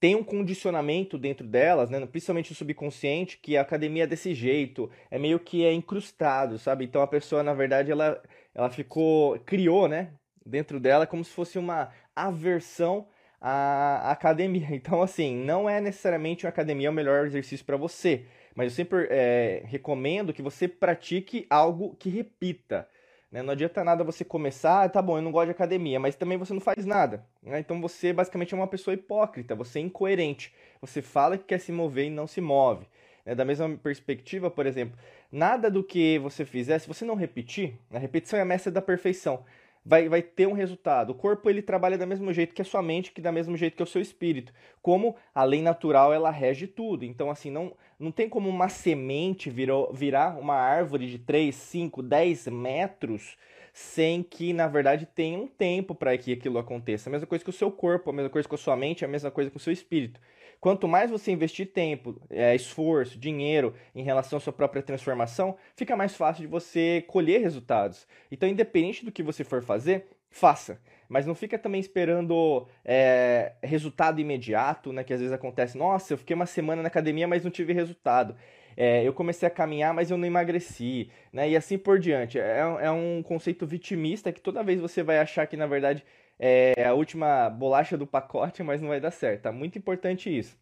tem 0.01 0.17
um 0.17 0.25
condicionamento 0.25 1.17
dentro 1.17 1.47
delas, 1.47 1.91
né? 1.91 2.05
Principalmente 2.07 2.51
o 2.51 2.55
subconsciente, 2.55 3.39
que 3.39 3.57
a 3.57 3.61
academia 3.63 4.03
é 4.03 4.07
desse 4.07 4.35
jeito, 4.35 4.91
é 5.11 5.19
meio 5.19 5.39
que 5.39 5.65
é 5.65 5.73
incrustado, 5.73 6.59
sabe? 6.59 6.85
Então 6.85 7.03
a 7.03 7.07
pessoa, 7.07 7.43
na 7.45 7.55
verdade, 7.55 7.93
ela, 7.93 8.21
ela 8.53 8.69
ficou, 8.69 9.39
criou, 9.41 9.87
né? 9.87 10.13
Dentro 10.45 10.81
dela 10.81 11.07
como 11.07 11.25
se 11.25 11.31
fosse 11.31 11.57
uma 11.57 11.93
aversão 12.17 13.07
à 13.41 14.11
academia. 14.11 14.67
Então, 14.75 15.03
assim, 15.03 15.37
não 15.37 15.69
é 15.69 15.81
necessariamente 15.81 16.47
uma 16.47 16.51
academia 16.51 16.91
o 16.91 16.93
melhor 16.93 17.27
exercício 17.27 17.65
para 17.65 17.77
você 17.77 18.27
mas 18.55 18.73
eu 18.73 18.77
sempre 18.77 19.07
é, 19.11 19.63
recomendo 19.65 20.33
que 20.33 20.43
você 20.43 20.67
pratique 20.67 21.47
algo 21.49 21.97
que 21.99 22.09
repita. 22.09 22.89
Né? 23.31 23.43
Não 23.43 23.53
adianta 23.53 23.85
nada 23.85 24.03
você 24.03 24.25
começar, 24.25 24.85
ah, 24.85 24.89
tá 24.89 25.01
bom, 25.01 25.19
eu 25.19 25.23
não 25.23 25.31
gosto 25.31 25.47
de 25.47 25.53
academia, 25.53 26.01
mas 26.01 26.17
também 26.17 26.37
você 26.37 26.53
não 26.53 26.61
faz 26.61 26.85
nada. 26.85 27.25
Né? 27.43 27.61
Então 27.61 27.81
você 27.81 28.13
basicamente 28.13 28.53
é 28.53 28.57
uma 28.57 28.67
pessoa 28.67 28.95
hipócrita, 28.95 29.55
você 29.55 29.79
é 29.79 29.83
incoerente. 29.83 30.53
Você 30.81 31.01
fala 31.01 31.39
que 31.39 31.45
quer 31.45 31.59
se 31.59 31.71
mover 31.71 32.07
e 32.07 32.11
não 32.11 32.27
se 32.27 32.41
move. 32.41 32.87
Né? 33.25 33.35
Da 33.35 33.45
mesma 33.45 33.69
perspectiva, 33.77 34.51
por 34.51 34.67
exemplo, 34.67 34.99
nada 35.31 35.71
do 35.71 35.85
que 35.85 36.19
você 36.19 36.45
fizer, 36.45 36.79
se 36.79 36.89
você 36.89 37.05
não 37.05 37.15
repetir, 37.15 37.75
a 37.91 37.99
repetição 37.99 38.39
é 38.39 38.43
a 38.43 38.47
mestra 38.47 38.73
da 38.73 38.83
perfeição 38.83 39.45
vai, 39.91 40.09
vai 40.09 40.23
ter 40.23 40.47
um 40.47 40.53
resultado. 40.53 41.11
O 41.11 41.15
corpo 41.15 41.51
ele 41.51 41.61
trabalha 41.61 41.99
da 41.99 42.07
mesmo 42.07 42.33
jeito 42.33 42.55
que 42.55 42.63
a 42.63 42.65
sua 42.65 42.81
mente, 42.81 43.11
que 43.11 43.21
da 43.21 43.33
mesmo 43.33 43.57
jeito 43.57 43.77
que 43.77 43.83
o 43.83 43.87
seu 43.87 44.01
espírito. 44.01 44.53
Como 44.81 45.17
a 45.35 45.43
lei 45.43 45.61
natural 45.61 46.15
ela 46.15 46.31
rege 46.31 46.69
tudo. 46.69 47.05
Então 47.05 47.29
assim, 47.29 47.51
não 47.51 47.73
não 47.99 48.13
tem 48.13 48.29
como 48.29 48.49
uma 48.49 48.69
semente 48.69 49.51
virou, 49.51 49.93
virar 49.93 50.39
uma 50.39 50.55
árvore 50.55 51.11
de 51.11 51.19
3, 51.19 51.55
5, 51.55 52.03
10 52.03 52.47
metros 52.47 53.37
sem 53.75 54.23
que, 54.23 54.53
na 54.53 54.67
verdade, 54.67 55.07
tenha 55.07 55.39
um 55.39 55.47
tempo 55.47 55.95
para 55.95 56.17
que 56.17 56.33
aquilo 56.33 56.59
aconteça. 56.59 57.11
A 57.11 57.13
mesma 57.13 57.27
coisa 57.27 57.45
com 57.45 57.51
o 57.51 57.55
seu 57.55 57.71
corpo, 57.71 58.11
a 58.11 58.13
mesma 58.13 58.31
coisa 58.31 58.49
com 58.49 58.55
a 58.55 58.59
sua 58.59 58.77
mente, 58.77 59.05
a 59.05 59.09
mesma 59.09 59.31
coisa 59.31 59.51
com 59.51 59.59
o 59.59 59.61
seu 59.61 59.73
espírito. 59.73 60.19
Quanto 60.61 60.87
mais 60.87 61.11
você 61.11 61.33
investir 61.33 61.73
tempo, 61.73 62.21
é, 62.29 62.55
esforço, 62.55 63.19
dinheiro 63.19 63.75
em 63.95 64.03
relação 64.03 64.37
à 64.37 64.41
sua 64.41 64.53
própria 64.53 64.83
transformação, 64.83 65.57
fica 65.75 65.97
mais 65.97 66.15
fácil 66.15 66.43
de 66.43 66.47
você 66.47 67.03
colher 67.09 67.41
resultados. 67.41 68.07
Então, 68.31 68.49
independente 68.49 69.05
do 69.05 69.11
que 69.11 69.23
você 69.23 69.43
for 69.43 69.63
fazer, 69.63 70.07
faça. 70.29 70.79
Mas 71.09 71.27
não 71.27 71.35
fica 71.35 71.59
também 71.59 71.81
esperando 71.81 72.69
é, 72.85 73.55
resultado 73.63 74.21
imediato, 74.21 74.93
né? 74.93 75.03
Que 75.03 75.15
às 75.15 75.21
vezes 75.21 75.33
acontece, 75.33 75.79
nossa, 75.79 76.13
eu 76.13 76.19
fiquei 76.19 76.37
uma 76.37 76.47
semana 76.47 76.83
na 76.83 76.89
academia, 76.89 77.27
mas 77.27 77.43
não 77.43 77.51
tive 77.51 77.73
resultado. 77.73 78.37
É, 78.77 79.03
eu 79.03 79.13
comecei 79.13 79.47
a 79.47 79.51
caminhar, 79.51 79.93
mas 79.93 80.11
eu 80.11 80.17
não 80.17 80.27
emagreci, 80.27 81.11
né? 81.33 81.49
E 81.51 81.57
assim 81.57 81.77
por 81.77 81.99
diante. 81.99 82.39
É, 82.39 82.61
é 82.61 82.91
um 82.91 83.23
conceito 83.23 83.67
vitimista 83.67 84.31
que 84.31 84.41
toda 84.41 84.63
vez 84.63 84.81
você 84.81 85.03
vai 85.03 85.19
achar 85.19 85.47
que, 85.47 85.57
na 85.57 85.67
verdade, 85.67 86.05
é 86.43 86.87
a 86.87 86.95
última 86.95 87.51
bolacha 87.51 87.99
do 87.99 88.07
pacote, 88.07 88.63
mas 88.63 88.81
não 88.81 88.89
vai 88.89 88.99
dar 88.99 89.11
certo. 89.11 89.43
Tá 89.43 89.53
muito 89.53 89.77
importante 89.77 90.35
isso. 90.35 90.59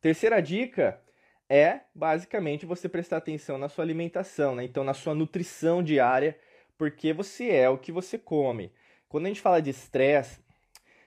Terceira 0.00 0.40
dica 0.40 0.98
é 1.46 1.80
basicamente 1.94 2.64
você 2.64 2.88
prestar 2.88 3.18
atenção 3.18 3.58
na 3.58 3.68
sua 3.68 3.84
alimentação, 3.84 4.54
né? 4.54 4.64
Então, 4.64 4.82
na 4.82 4.94
sua 4.94 5.14
nutrição 5.14 5.82
diária, 5.82 6.38
porque 6.78 7.12
você 7.12 7.50
é 7.50 7.68
o 7.68 7.76
que 7.76 7.92
você 7.92 8.18
come. 8.18 8.72
Quando 9.10 9.26
a 9.26 9.28
gente 9.28 9.42
fala 9.42 9.60
de 9.60 9.68
estresse, 9.68 10.40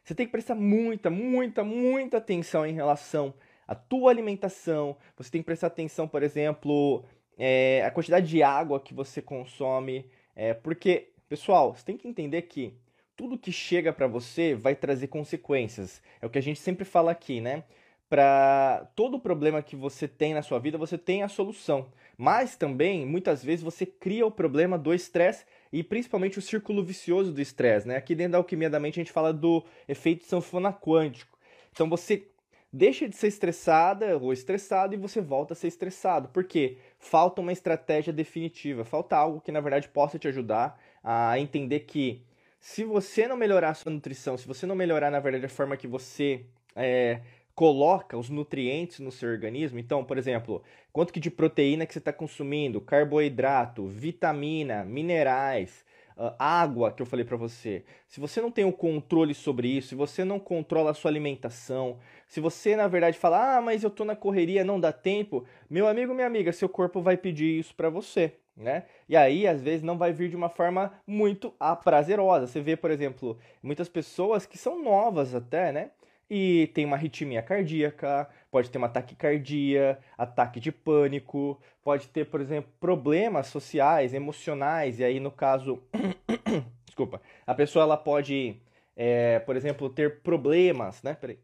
você 0.03 0.13
tem 0.13 0.27
que 0.27 0.31
prestar 0.31 0.53
muita, 0.53 1.09
muita, 1.09 1.63
muita 1.63 2.17
atenção 2.17 2.67
em 2.67 2.73
relação 2.73 3.33
à 3.67 3.73
tua 3.73 4.11
alimentação. 4.11 4.95
Você 5.17 5.31
tem 5.31 5.41
que 5.41 5.45
prestar 5.45 5.67
atenção, 5.67 6.07
por 6.07 6.21
exemplo, 6.21 7.03
é, 7.35 7.83
a 7.83 7.89
quantidade 7.89 8.27
de 8.27 8.43
água 8.43 8.79
que 8.79 8.93
você 8.93 9.23
consome, 9.23 10.07
é, 10.35 10.53
porque, 10.53 11.13
pessoal, 11.27 11.73
você 11.73 11.83
tem 11.83 11.97
que 11.97 12.07
entender 12.07 12.43
que 12.43 12.77
tudo 13.19 13.37
que 13.37 13.51
chega 13.51 13.91
para 13.91 14.07
você 14.07 14.55
vai 14.55 14.73
trazer 14.73 15.07
consequências. 15.07 16.01
É 16.21 16.25
o 16.25 16.29
que 16.29 16.37
a 16.37 16.41
gente 16.41 16.57
sempre 16.57 16.85
fala 16.85 17.11
aqui, 17.11 17.41
né? 17.41 17.65
Para 18.09 18.89
todo 18.95 19.19
problema 19.19 19.61
que 19.61 19.75
você 19.75 20.07
tem 20.07 20.33
na 20.33 20.41
sua 20.41 20.57
vida, 20.57 20.77
você 20.77 20.97
tem 20.97 21.21
a 21.21 21.27
solução. 21.27 21.91
Mas 22.17 22.55
também, 22.55 23.05
muitas 23.05 23.43
vezes, 23.43 23.61
você 23.61 23.85
cria 23.85 24.25
o 24.25 24.31
problema 24.31 24.77
do 24.77 24.93
estresse 24.93 25.43
e 25.69 25.83
principalmente 25.83 26.39
o 26.39 26.41
círculo 26.41 26.81
vicioso 26.81 27.33
do 27.33 27.41
estresse, 27.41 27.85
né? 27.85 27.97
Aqui 27.97 28.15
dentro 28.15 28.31
da 28.31 28.37
alquimia 28.37 28.69
da 28.69 28.79
mente 28.79 29.01
a 29.01 29.03
gente 29.03 29.11
fala 29.11 29.33
do 29.33 29.65
efeito 29.85 30.23
sanfona 30.23 30.71
quântico. 30.71 31.37
Então 31.73 31.89
você 31.89 32.25
deixa 32.71 33.09
de 33.09 33.17
ser 33.17 33.27
estressada 33.27 34.17
ou 34.17 34.31
estressado 34.31 34.93
e 34.93 34.97
você 34.97 35.19
volta 35.19 35.51
a 35.51 35.57
ser 35.57 35.67
estressado. 35.67 36.29
Por 36.29 36.45
quê? 36.45 36.77
Falta 36.97 37.41
uma 37.41 37.51
estratégia 37.51 38.13
definitiva, 38.13 38.85
falta 38.85 39.17
algo 39.17 39.41
que 39.41 39.51
na 39.51 39.59
verdade 39.59 39.89
possa 39.89 40.17
te 40.17 40.29
ajudar 40.29 40.79
a 41.03 41.37
entender 41.37 41.81
que 41.81 42.23
se 42.59 42.83
você 42.83 43.27
não 43.27 43.37
melhorar 43.37 43.69
a 43.69 43.73
sua 43.73 43.91
nutrição, 43.91 44.37
se 44.37 44.47
você 44.47 44.65
não 44.65 44.75
melhorar, 44.75 45.09
na 45.09 45.19
verdade, 45.19 45.45
a 45.45 45.49
forma 45.49 45.77
que 45.77 45.87
você 45.87 46.45
é, 46.75 47.21
coloca 47.55 48.17
os 48.17 48.29
nutrientes 48.29 48.99
no 48.99 49.11
seu 49.11 49.29
organismo, 49.29 49.79
então, 49.79 50.03
por 50.03 50.17
exemplo, 50.17 50.61
quanto 50.91 51.13
que 51.13 51.19
de 51.19 51.31
proteína 51.31 51.85
que 51.85 51.93
você 51.93 51.99
está 51.99 52.11
consumindo, 52.11 52.81
carboidrato, 52.81 53.87
vitamina, 53.87 54.83
minerais, 54.83 55.85
uh, 56.19 56.33
água 56.37 56.91
que 56.91 57.01
eu 57.01 57.05
falei 57.05 57.23
para 57.23 57.37
você. 57.37 57.83
Se 58.07 58.19
você 58.19 58.41
não 58.41 58.51
tem 58.51 58.65
o 58.65 58.73
controle 58.73 59.33
sobre 59.33 59.69
isso, 59.69 59.89
se 59.89 59.95
você 59.95 60.25
não 60.25 60.39
controla 60.39 60.91
a 60.91 60.93
sua 60.93 61.09
alimentação, 61.09 61.97
se 62.27 62.41
você 62.41 62.75
na 62.75 62.87
verdade 62.87 63.17
fala, 63.17 63.57
ah, 63.57 63.61
mas 63.61 63.83
eu 63.83 63.89
tô 63.89 64.03
na 64.03 64.15
correria, 64.15 64.63
não 64.63 64.79
dá 64.79 64.91
tempo, 64.91 65.45
meu 65.69 65.87
amigo, 65.87 66.13
minha 66.13 66.27
amiga, 66.27 66.51
seu 66.51 66.67
corpo 66.67 67.01
vai 67.01 67.15
pedir 67.15 67.59
isso 67.59 67.73
para 67.73 67.89
você. 67.89 68.33
Né? 68.59 68.83
E 69.07 69.15
aí, 69.15 69.47
às 69.47 69.61
vezes, 69.61 69.81
não 69.81 69.97
vai 69.97 70.11
vir 70.11 70.29
de 70.29 70.35
uma 70.35 70.49
forma 70.49 70.91
muito 71.07 71.53
prazerosa. 71.81 72.45
Você 72.45 72.59
vê, 72.59 72.75
por 72.75 72.91
exemplo, 72.91 73.39
muitas 73.63 73.87
pessoas 73.87 74.45
que 74.45 74.57
são 74.57 74.83
novas 74.83 75.33
até, 75.33 75.71
né? 75.71 75.91
E 76.29 76.69
tem 76.73 76.85
uma 76.85 76.97
arritmia 76.97 77.41
cardíaca, 77.41 78.29
pode 78.51 78.69
ter 78.69 78.77
uma 78.77 78.89
taquicardia, 78.89 79.97
ataque 80.17 80.59
de 80.59 80.73
pânico, 80.73 81.59
pode 81.81 82.09
ter, 82.09 82.25
por 82.25 82.41
exemplo, 82.41 82.69
problemas 82.81 83.47
sociais, 83.47 84.13
emocionais, 84.13 84.99
e 84.99 85.05
aí, 85.05 85.21
no 85.21 85.31
caso, 85.31 85.81
desculpa, 86.85 87.21
a 87.47 87.55
pessoa 87.55 87.83
ela 87.83 87.97
pode, 87.97 88.61
é, 88.95 89.39
por 89.39 89.55
exemplo, 89.55 89.89
ter 89.89 90.19
problemas, 90.21 91.01
né? 91.01 91.15
Peraí. 91.15 91.39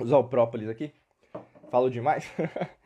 Usar 0.00 0.18
o 0.18 0.24
própolis 0.24 0.68
aqui. 0.68 0.92
Falo 1.70 1.88
demais. 1.88 2.28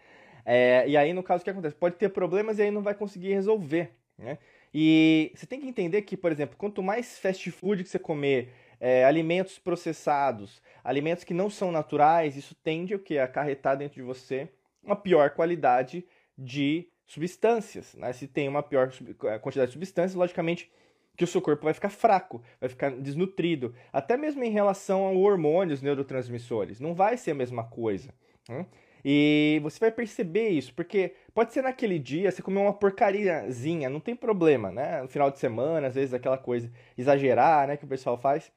É, 0.48 0.88
e 0.88 0.96
aí, 0.96 1.12
no 1.12 1.24
caso, 1.24 1.42
o 1.42 1.44
que 1.44 1.50
acontece? 1.50 1.74
Pode 1.74 1.96
ter 1.96 2.08
problemas 2.10 2.60
e 2.60 2.62
aí 2.62 2.70
não 2.70 2.80
vai 2.80 2.94
conseguir 2.94 3.32
resolver, 3.32 3.90
né? 4.16 4.38
E 4.72 5.32
você 5.34 5.44
tem 5.44 5.60
que 5.60 5.66
entender 5.66 6.02
que, 6.02 6.16
por 6.16 6.30
exemplo, 6.30 6.56
quanto 6.56 6.82
mais 6.82 7.18
fast 7.18 7.50
food 7.50 7.82
que 7.82 7.88
você 7.88 7.98
comer, 7.98 8.52
é, 8.78 9.04
alimentos 9.04 9.58
processados, 9.58 10.62
alimentos 10.84 11.24
que 11.24 11.34
não 11.34 11.50
são 11.50 11.72
naturais, 11.72 12.36
isso 12.36 12.54
tende 12.54 12.94
o 12.94 12.98
que? 12.98 13.18
A 13.18 13.24
acarretar 13.24 13.76
dentro 13.76 13.96
de 13.96 14.02
você 14.02 14.48
uma 14.84 14.94
pior 14.94 15.30
qualidade 15.30 16.06
de 16.38 16.88
substâncias. 17.06 17.94
Né? 17.94 18.12
Se 18.12 18.28
tem 18.28 18.48
uma 18.48 18.62
pior 18.62 18.92
é, 19.24 19.38
quantidade 19.38 19.70
de 19.70 19.72
substâncias, 19.72 20.14
logicamente 20.14 20.70
que 21.16 21.24
o 21.24 21.26
seu 21.26 21.40
corpo 21.40 21.64
vai 21.64 21.72
ficar 21.72 21.88
fraco, 21.88 22.42
vai 22.60 22.68
ficar 22.68 22.90
desnutrido. 22.90 23.74
Até 23.92 24.16
mesmo 24.16 24.44
em 24.44 24.50
relação 24.50 25.04
ao 25.04 25.16
hormônios 25.16 25.80
neurotransmissores. 25.80 26.78
Não 26.78 26.94
vai 26.94 27.16
ser 27.16 27.30
a 27.30 27.34
mesma 27.34 27.64
coisa. 27.64 28.12
Né? 28.48 28.66
E 29.08 29.60
você 29.62 29.78
vai 29.78 29.92
perceber 29.92 30.48
isso, 30.48 30.74
porque 30.74 31.14
pode 31.32 31.52
ser 31.52 31.62
naquele 31.62 31.96
dia 31.96 32.28
você 32.28 32.42
comer 32.42 32.58
uma 32.58 32.72
porcariazinha, 32.72 33.88
não 33.88 34.00
tem 34.00 34.16
problema, 34.16 34.72
né? 34.72 35.00
No 35.00 35.06
final 35.06 35.30
de 35.30 35.38
semana, 35.38 35.86
às 35.86 35.94
vezes 35.94 36.12
aquela 36.12 36.36
coisa 36.36 36.72
exagerar, 36.98 37.68
né, 37.68 37.76
que 37.76 37.84
o 37.84 37.88
pessoal 37.88 38.18
faz. 38.18 38.50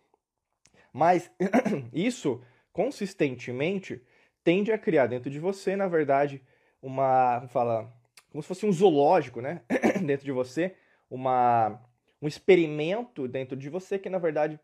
Mas 0.91 1.29
isso 1.93 2.41
consistentemente 2.73 4.01
tende 4.43 4.71
a 4.71 4.77
criar 4.79 5.05
dentro 5.05 5.29
de 5.29 5.39
você, 5.39 5.75
na 5.75 5.87
verdade, 5.87 6.41
uma, 6.81 7.47
fala, 7.49 7.93
como 8.31 8.41
se 8.41 8.47
fosse 8.47 8.65
um 8.65 8.71
zoológico, 8.71 9.41
né? 9.41 9.61
dentro 10.03 10.25
de 10.25 10.31
você, 10.31 10.75
uma 11.11 11.79
um 12.19 12.27
experimento 12.27 13.27
dentro 13.27 13.55
de 13.55 13.69
você 13.69 13.99
que 13.99 14.09
na 14.09 14.17
verdade 14.17 14.59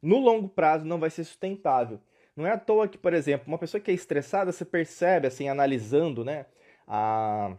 no 0.00 0.18
longo 0.18 0.48
prazo 0.48 0.84
não 0.84 1.00
vai 1.00 1.08
ser 1.08 1.24
sustentável. 1.24 1.98
Não 2.36 2.46
é 2.46 2.52
à 2.52 2.58
toa 2.58 2.88
que, 2.88 2.96
por 2.96 3.12
exemplo, 3.12 3.46
uma 3.48 3.58
pessoa 3.58 3.80
que 3.80 3.90
é 3.90 3.94
estressada, 3.94 4.52
você 4.52 4.64
percebe, 4.64 5.26
assim, 5.26 5.48
analisando, 5.48 6.24
né, 6.24 6.46
a, 6.86 7.56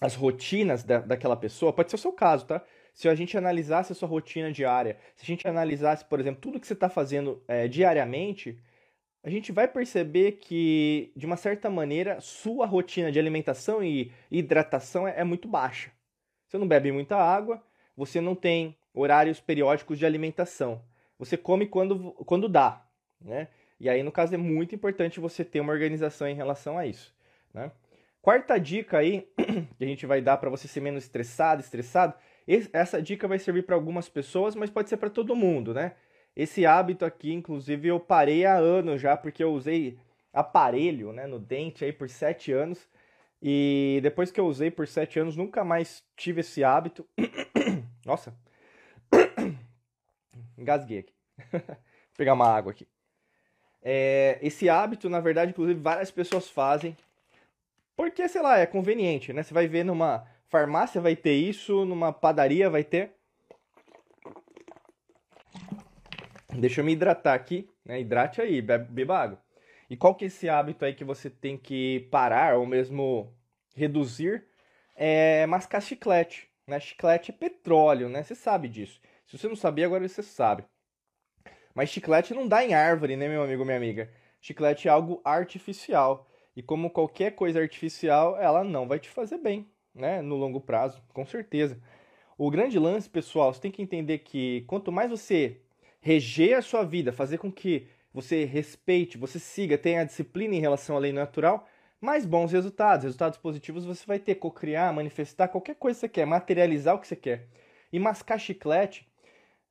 as 0.00 0.14
rotinas 0.14 0.82
da, 0.84 1.00
daquela 1.00 1.36
pessoa, 1.36 1.72
pode 1.72 1.90
ser 1.90 1.96
o 1.96 1.98
seu 1.98 2.12
caso, 2.12 2.46
tá? 2.46 2.62
Se 2.92 3.08
a 3.08 3.14
gente 3.14 3.38
analisasse 3.38 3.92
a 3.92 3.94
sua 3.94 4.08
rotina 4.08 4.52
diária, 4.52 4.98
se 5.16 5.22
a 5.24 5.26
gente 5.26 5.46
analisasse, 5.46 6.04
por 6.04 6.20
exemplo, 6.20 6.40
tudo 6.40 6.60
que 6.60 6.66
você 6.66 6.72
está 6.72 6.88
fazendo 6.88 7.42
é, 7.46 7.68
diariamente, 7.68 8.58
a 9.22 9.30
gente 9.30 9.52
vai 9.52 9.68
perceber 9.68 10.32
que, 10.32 11.12
de 11.16 11.26
uma 11.26 11.36
certa 11.36 11.70
maneira, 11.70 12.20
sua 12.20 12.66
rotina 12.66 13.10
de 13.10 13.18
alimentação 13.18 13.82
e 13.82 14.12
hidratação 14.30 15.06
é, 15.06 15.20
é 15.20 15.24
muito 15.24 15.48
baixa. 15.48 15.90
Você 16.46 16.58
não 16.58 16.66
bebe 16.66 16.90
muita 16.90 17.16
água, 17.16 17.62
você 17.96 18.20
não 18.20 18.34
tem 18.34 18.76
horários 18.94 19.40
periódicos 19.40 19.98
de 19.98 20.06
alimentação. 20.06 20.82
Você 21.18 21.36
come 21.36 21.66
quando, 21.66 22.12
quando 22.24 22.48
dá, 22.48 22.86
né? 23.20 23.48
E 23.80 23.88
aí, 23.88 24.02
no 24.02 24.10
caso, 24.12 24.34
é 24.34 24.38
muito 24.38 24.74
importante 24.74 25.20
você 25.20 25.44
ter 25.44 25.60
uma 25.60 25.72
organização 25.72 26.28
em 26.28 26.34
relação 26.34 26.76
a 26.76 26.86
isso. 26.86 27.14
Né? 27.54 27.70
Quarta 28.20 28.58
dica 28.58 28.98
aí, 28.98 29.28
que 29.78 29.84
a 29.84 29.86
gente 29.86 30.04
vai 30.04 30.20
dar 30.20 30.36
para 30.36 30.50
você 30.50 30.66
ser 30.66 30.80
menos 30.80 31.04
estressado, 31.04 31.60
estressado, 31.60 32.14
essa 32.72 33.00
dica 33.00 33.28
vai 33.28 33.38
servir 33.38 33.62
para 33.62 33.74
algumas 33.74 34.08
pessoas, 34.08 34.54
mas 34.54 34.70
pode 34.70 34.88
ser 34.88 34.96
para 34.96 35.10
todo 35.10 35.36
mundo, 35.36 35.74
né? 35.74 35.92
Esse 36.34 36.64
hábito 36.64 37.04
aqui, 37.04 37.32
inclusive, 37.32 37.88
eu 37.88 38.00
parei 38.00 38.46
há 38.46 38.56
anos 38.56 39.00
já, 39.00 39.16
porque 39.16 39.42
eu 39.42 39.52
usei 39.52 39.98
aparelho 40.32 41.12
né, 41.12 41.26
no 41.26 41.38
dente 41.38 41.84
aí 41.84 41.92
por 41.92 42.08
sete 42.08 42.52
anos. 42.52 42.88
E 43.42 44.00
depois 44.02 44.30
que 44.30 44.40
eu 44.40 44.46
usei 44.46 44.70
por 44.70 44.86
sete 44.86 45.18
anos, 45.18 45.36
nunca 45.36 45.64
mais 45.64 46.04
tive 46.16 46.40
esse 46.40 46.64
hábito. 46.64 47.06
Nossa! 48.06 48.34
Engasguei 50.56 51.00
aqui. 51.00 51.12
Vou 51.52 52.16
pegar 52.16 52.34
uma 52.34 52.48
água 52.48 52.72
aqui. 52.72 52.86
É, 53.90 54.38
esse 54.42 54.68
hábito, 54.68 55.08
na 55.08 55.18
verdade, 55.18 55.52
inclusive, 55.52 55.80
várias 55.80 56.10
pessoas 56.10 56.46
fazem. 56.46 56.94
Porque, 57.96 58.28
sei 58.28 58.42
lá, 58.42 58.58
é 58.58 58.66
conveniente, 58.66 59.32
né? 59.32 59.42
Você 59.42 59.54
vai 59.54 59.66
ver 59.66 59.82
numa 59.82 60.26
farmácia 60.50 61.00
vai 61.00 61.16
ter 61.16 61.32
isso, 61.32 61.86
numa 61.86 62.12
padaria 62.12 62.68
vai 62.68 62.84
ter. 62.84 63.12
Deixa 66.52 66.82
eu 66.82 66.84
me 66.84 66.92
hidratar 66.92 67.32
aqui, 67.32 67.66
né? 67.82 67.98
Hidrate 67.98 68.42
aí, 68.42 68.60
beba 68.60 69.18
água. 69.18 69.42
E 69.88 69.96
qual 69.96 70.14
que 70.14 70.26
é 70.26 70.28
esse 70.28 70.50
hábito 70.50 70.84
aí 70.84 70.92
que 70.92 71.02
você 71.04 71.30
tem 71.30 71.56
que 71.56 72.06
parar 72.10 72.58
ou 72.58 72.66
mesmo 72.66 73.32
reduzir? 73.74 74.44
É 74.94 75.46
mascar 75.46 75.80
chiclete, 75.80 76.46
né? 76.66 76.78
Chiclete 76.78 77.30
é 77.30 77.34
petróleo, 77.34 78.10
né? 78.10 78.22
Você 78.22 78.34
sabe 78.34 78.68
disso. 78.68 79.00
Se 79.26 79.38
você 79.38 79.48
não 79.48 79.56
sabia, 79.56 79.86
agora 79.86 80.06
você 80.06 80.22
sabe. 80.22 80.62
Mas 81.78 81.90
chiclete 81.90 82.34
não 82.34 82.48
dá 82.48 82.64
em 82.64 82.74
árvore, 82.74 83.14
né, 83.16 83.28
meu 83.28 83.40
amigo, 83.40 83.64
minha 83.64 83.76
amiga? 83.76 84.10
Chiclete 84.40 84.88
é 84.88 84.90
algo 84.90 85.20
artificial. 85.24 86.28
E 86.56 86.60
como 86.60 86.90
qualquer 86.90 87.36
coisa 87.36 87.60
artificial, 87.60 88.36
ela 88.36 88.64
não 88.64 88.88
vai 88.88 88.98
te 88.98 89.08
fazer 89.08 89.38
bem, 89.38 89.64
né, 89.94 90.20
no 90.20 90.34
longo 90.34 90.60
prazo, 90.60 91.00
com 91.14 91.24
certeza. 91.24 91.80
O 92.36 92.50
grande 92.50 92.80
lance, 92.80 93.08
pessoal, 93.08 93.54
você 93.54 93.60
tem 93.60 93.70
que 93.70 93.80
entender 93.80 94.18
que 94.18 94.64
quanto 94.66 94.90
mais 94.90 95.08
você 95.08 95.60
reger 96.00 96.58
a 96.58 96.62
sua 96.62 96.82
vida, 96.82 97.12
fazer 97.12 97.38
com 97.38 97.52
que 97.52 97.86
você 98.12 98.44
respeite, 98.44 99.16
você 99.16 99.38
siga, 99.38 99.78
tenha 99.78 100.02
disciplina 100.02 100.56
em 100.56 100.60
relação 100.60 100.96
à 100.96 100.98
lei 100.98 101.12
natural, 101.12 101.64
mais 102.00 102.26
bons 102.26 102.50
resultados, 102.50 103.04
resultados 103.04 103.38
positivos 103.38 103.84
você 103.84 104.04
vai 104.04 104.18
ter, 104.18 104.34
cocriar, 104.34 104.92
manifestar 104.92 105.46
qualquer 105.46 105.76
coisa 105.76 105.96
que 105.96 106.00
você 106.00 106.08
quer, 106.08 106.26
materializar 106.26 106.96
o 106.96 106.98
que 106.98 107.06
você 107.06 107.14
quer. 107.14 107.46
E 107.92 108.00
mascar 108.00 108.36
chiclete 108.36 109.07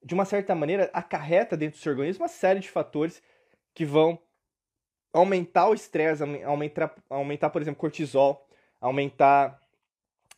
de 0.08 0.14
uma 0.14 0.24
certa 0.24 0.56
maneira, 0.56 0.90
acarreta 0.94 1.58
dentro 1.58 1.78
do 1.78 1.82
seu 1.84 1.92
organismo 1.92 2.24
uma 2.24 2.30
série 2.30 2.62
de 2.62 2.70
fatores 2.70 3.22
que 3.74 3.84
vão 3.84 4.18
aumentar 5.12 5.68
o 5.68 5.74
estresse, 5.74 6.24
aumentar, 6.46 6.96
aumentar, 7.10 7.50
por 7.50 7.62
exemplo, 7.62 7.82
cortisol, 7.82 8.48
aumentar 8.80 9.62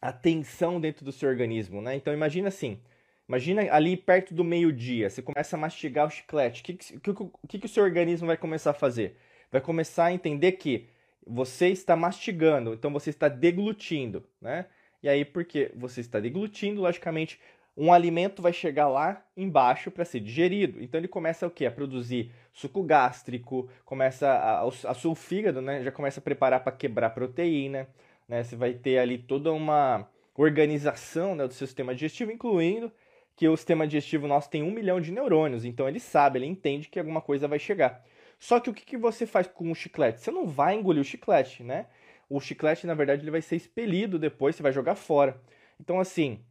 a 0.02 0.12
tensão 0.12 0.82
dentro 0.82 1.06
do 1.06 1.12
seu 1.12 1.30
organismo, 1.30 1.84
né? 1.84 1.96
Então 1.96 2.12
imagina 2.12 2.48
assim, 2.48 2.82
imagina 3.28 3.72
ali 3.72 3.96
perto 3.96 4.34
do 4.34 4.44
meio-dia, 4.44 5.08
você 5.08 5.22
começa 5.22 5.56
a 5.56 5.60
mastigar 5.60 6.08
o 6.08 6.10
chiclete, 6.10 6.62
o 6.62 6.64
que, 6.64 6.74
que, 6.74 7.14
que, 7.48 7.60
que 7.60 7.66
o 7.68 7.70
seu 7.70 7.84
organismo 7.84 8.26
vai 8.26 8.38
começar 8.38 8.72
a 8.72 8.74
fazer? 8.74 9.18
Vai 9.52 9.62
começar 9.62 10.06
a 10.06 10.14
entender 10.14 10.54
que 10.54 10.90
você 11.28 11.68
está 11.68 11.96
mastigando, 11.96 12.74
então 12.74 12.92
você 12.92 13.12
está 13.12 13.28
deglutindo, 13.28 14.28
né? 14.42 14.66
E 15.04 15.08
aí, 15.08 15.24
porque 15.24 15.72
você 15.76 16.02
está 16.02 16.20
deglutindo, 16.20 16.82
logicamente, 16.82 17.40
um 17.82 17.94
alimento 17.94 18.42
vai 18.42 18.52
chegar 18.52 18.90
lá 18.90 19.26
embaixo 19.38 19.90
para 19.90 20.04
ser 20.04 20.20
digerido. 20.20 20.84
Então 20.84 21.00
ele 21.00 21.08
começa 21.08 21.48
o 21.48 21.50
quê? 21.50 21.66
A 21.66 21.72
produzir 21.72 22.30
suco 22.52 22.84
gástrico, 22.84 23.70
começa 23.86 24.28
a, 24.28 24.68
a 24.68 24.94
seu 24.94 25.16
fígado, 25.16 25.62
né? 25.62 25.82
Já 25.82 25.90
começa 25.90 26.20
a 26.20 26.24
preparar 26.24 26.62
para 26.62 26.74
quebrar 26.74 27.12
proteína, 27.12 27.88
né? 28.28 28.44
Você 28.44 28.58
vai 28.58 28.74
ter 28.74 28.98
ali 28.98 29.18
toda 29.18 29.54
uma 29.54 30.06
organização 30.36 31.36
né, 31.36 31.48
do 31.48 31.54
seu 31.54 31.66
sistema 31.66 31.94
digestivo, 31.94 32.32
incluindo 32.34 32.92
que 33.34 33.48
o 33.48 33.56
sistema 33.56 33.88
digestivo 33.88 34.28
nosso 34.28 34.50
tem 34.50 34.62
um 34.62 34.72
milhão 34.72 35.00
de 35.00 35.14
neurônios. 35.14 35.64
Então 35.64 35.88
ele 35.88 36.02
sabe, 36.02 36.38
ele 36.38 36.48
entende 36.48 36.90
que 36.90 37.00
alguma 37.00 37.22
coisa 37.22 37.48
vai 37.48 37.60
chegar. 37.60 38.04
Só 38.38 38.60
que 38.60 38.70
o 38.70 38.74
que, 38.74 38.86
que 38.86 38.98
você 38.98 39.26
faz 39.26 39.48
com 39.48 39.72
o 39.72 39.76
chiclete? 39.76 40.20
Você 40.20 40.32
não 40.32 40.46
vai 40.46 40.76
engolir 40.76 41.02
o 41.02 41.06
chiclete, 41.06 41.64
né? 41.64 41.86
O 42.30 42.42
chiclete, 42.42 42.86
na 42.86 42.94
verdade, 42.94 43.24
ele 43.24 43.32
vai 43.32 43.42
ser 43.42 43.56
expelido 43.56 44.20
depois, 44.20 44.56
você 44.56 44.64
vai 44.64 44.74
jogar 44.74 44.96
fora. 44.96 45.42
Então, 45.80 45.98
assim, 46.00 46.44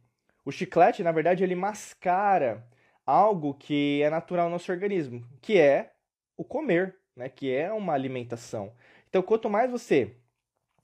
o 0.49 0.51
chiclete, 0.51 1.03
na 1.03 1.11
verdade, 1.11 1.43
ele 1.43 1.53
mascara 1.53 2.65
algo 3.05 3.53
que 3.53 4.01
é 4.01 4.09
natural 4.09 4.45
no 4.45 4.53
nosso 4.53 4.71
organismo, 4.71 5.23
que 5.41 5.59
é 5.59 5.91
o 6.35 6.43
comer, 6.43 6.95
né? 7.15 7.29
Que 7.29 7.53
é 7.53 7.71
uma 7.71 7.93
alimentação. 7.93 8.73
Então, 9.07 9.21
quanto 9.21 9.47
mais 9.47 9.69
você 9.69 10.15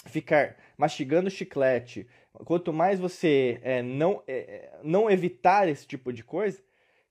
ficar 0.06 0.56
mastigando 0.78 1.32
chiclete, 1.32 2.08
quanto 2.46 2.72
mais 2.72 3.00
você 3.00 3.60
é, 3.64 3.82
não, 3.82 4.22
é, 4.28 4.70
não 4.84 5.10
evitar 5.10 5.68
esse 5.68 5.88
tipo 5.88 6.14
de 6.14 6.24
coisa, 6.24 6.62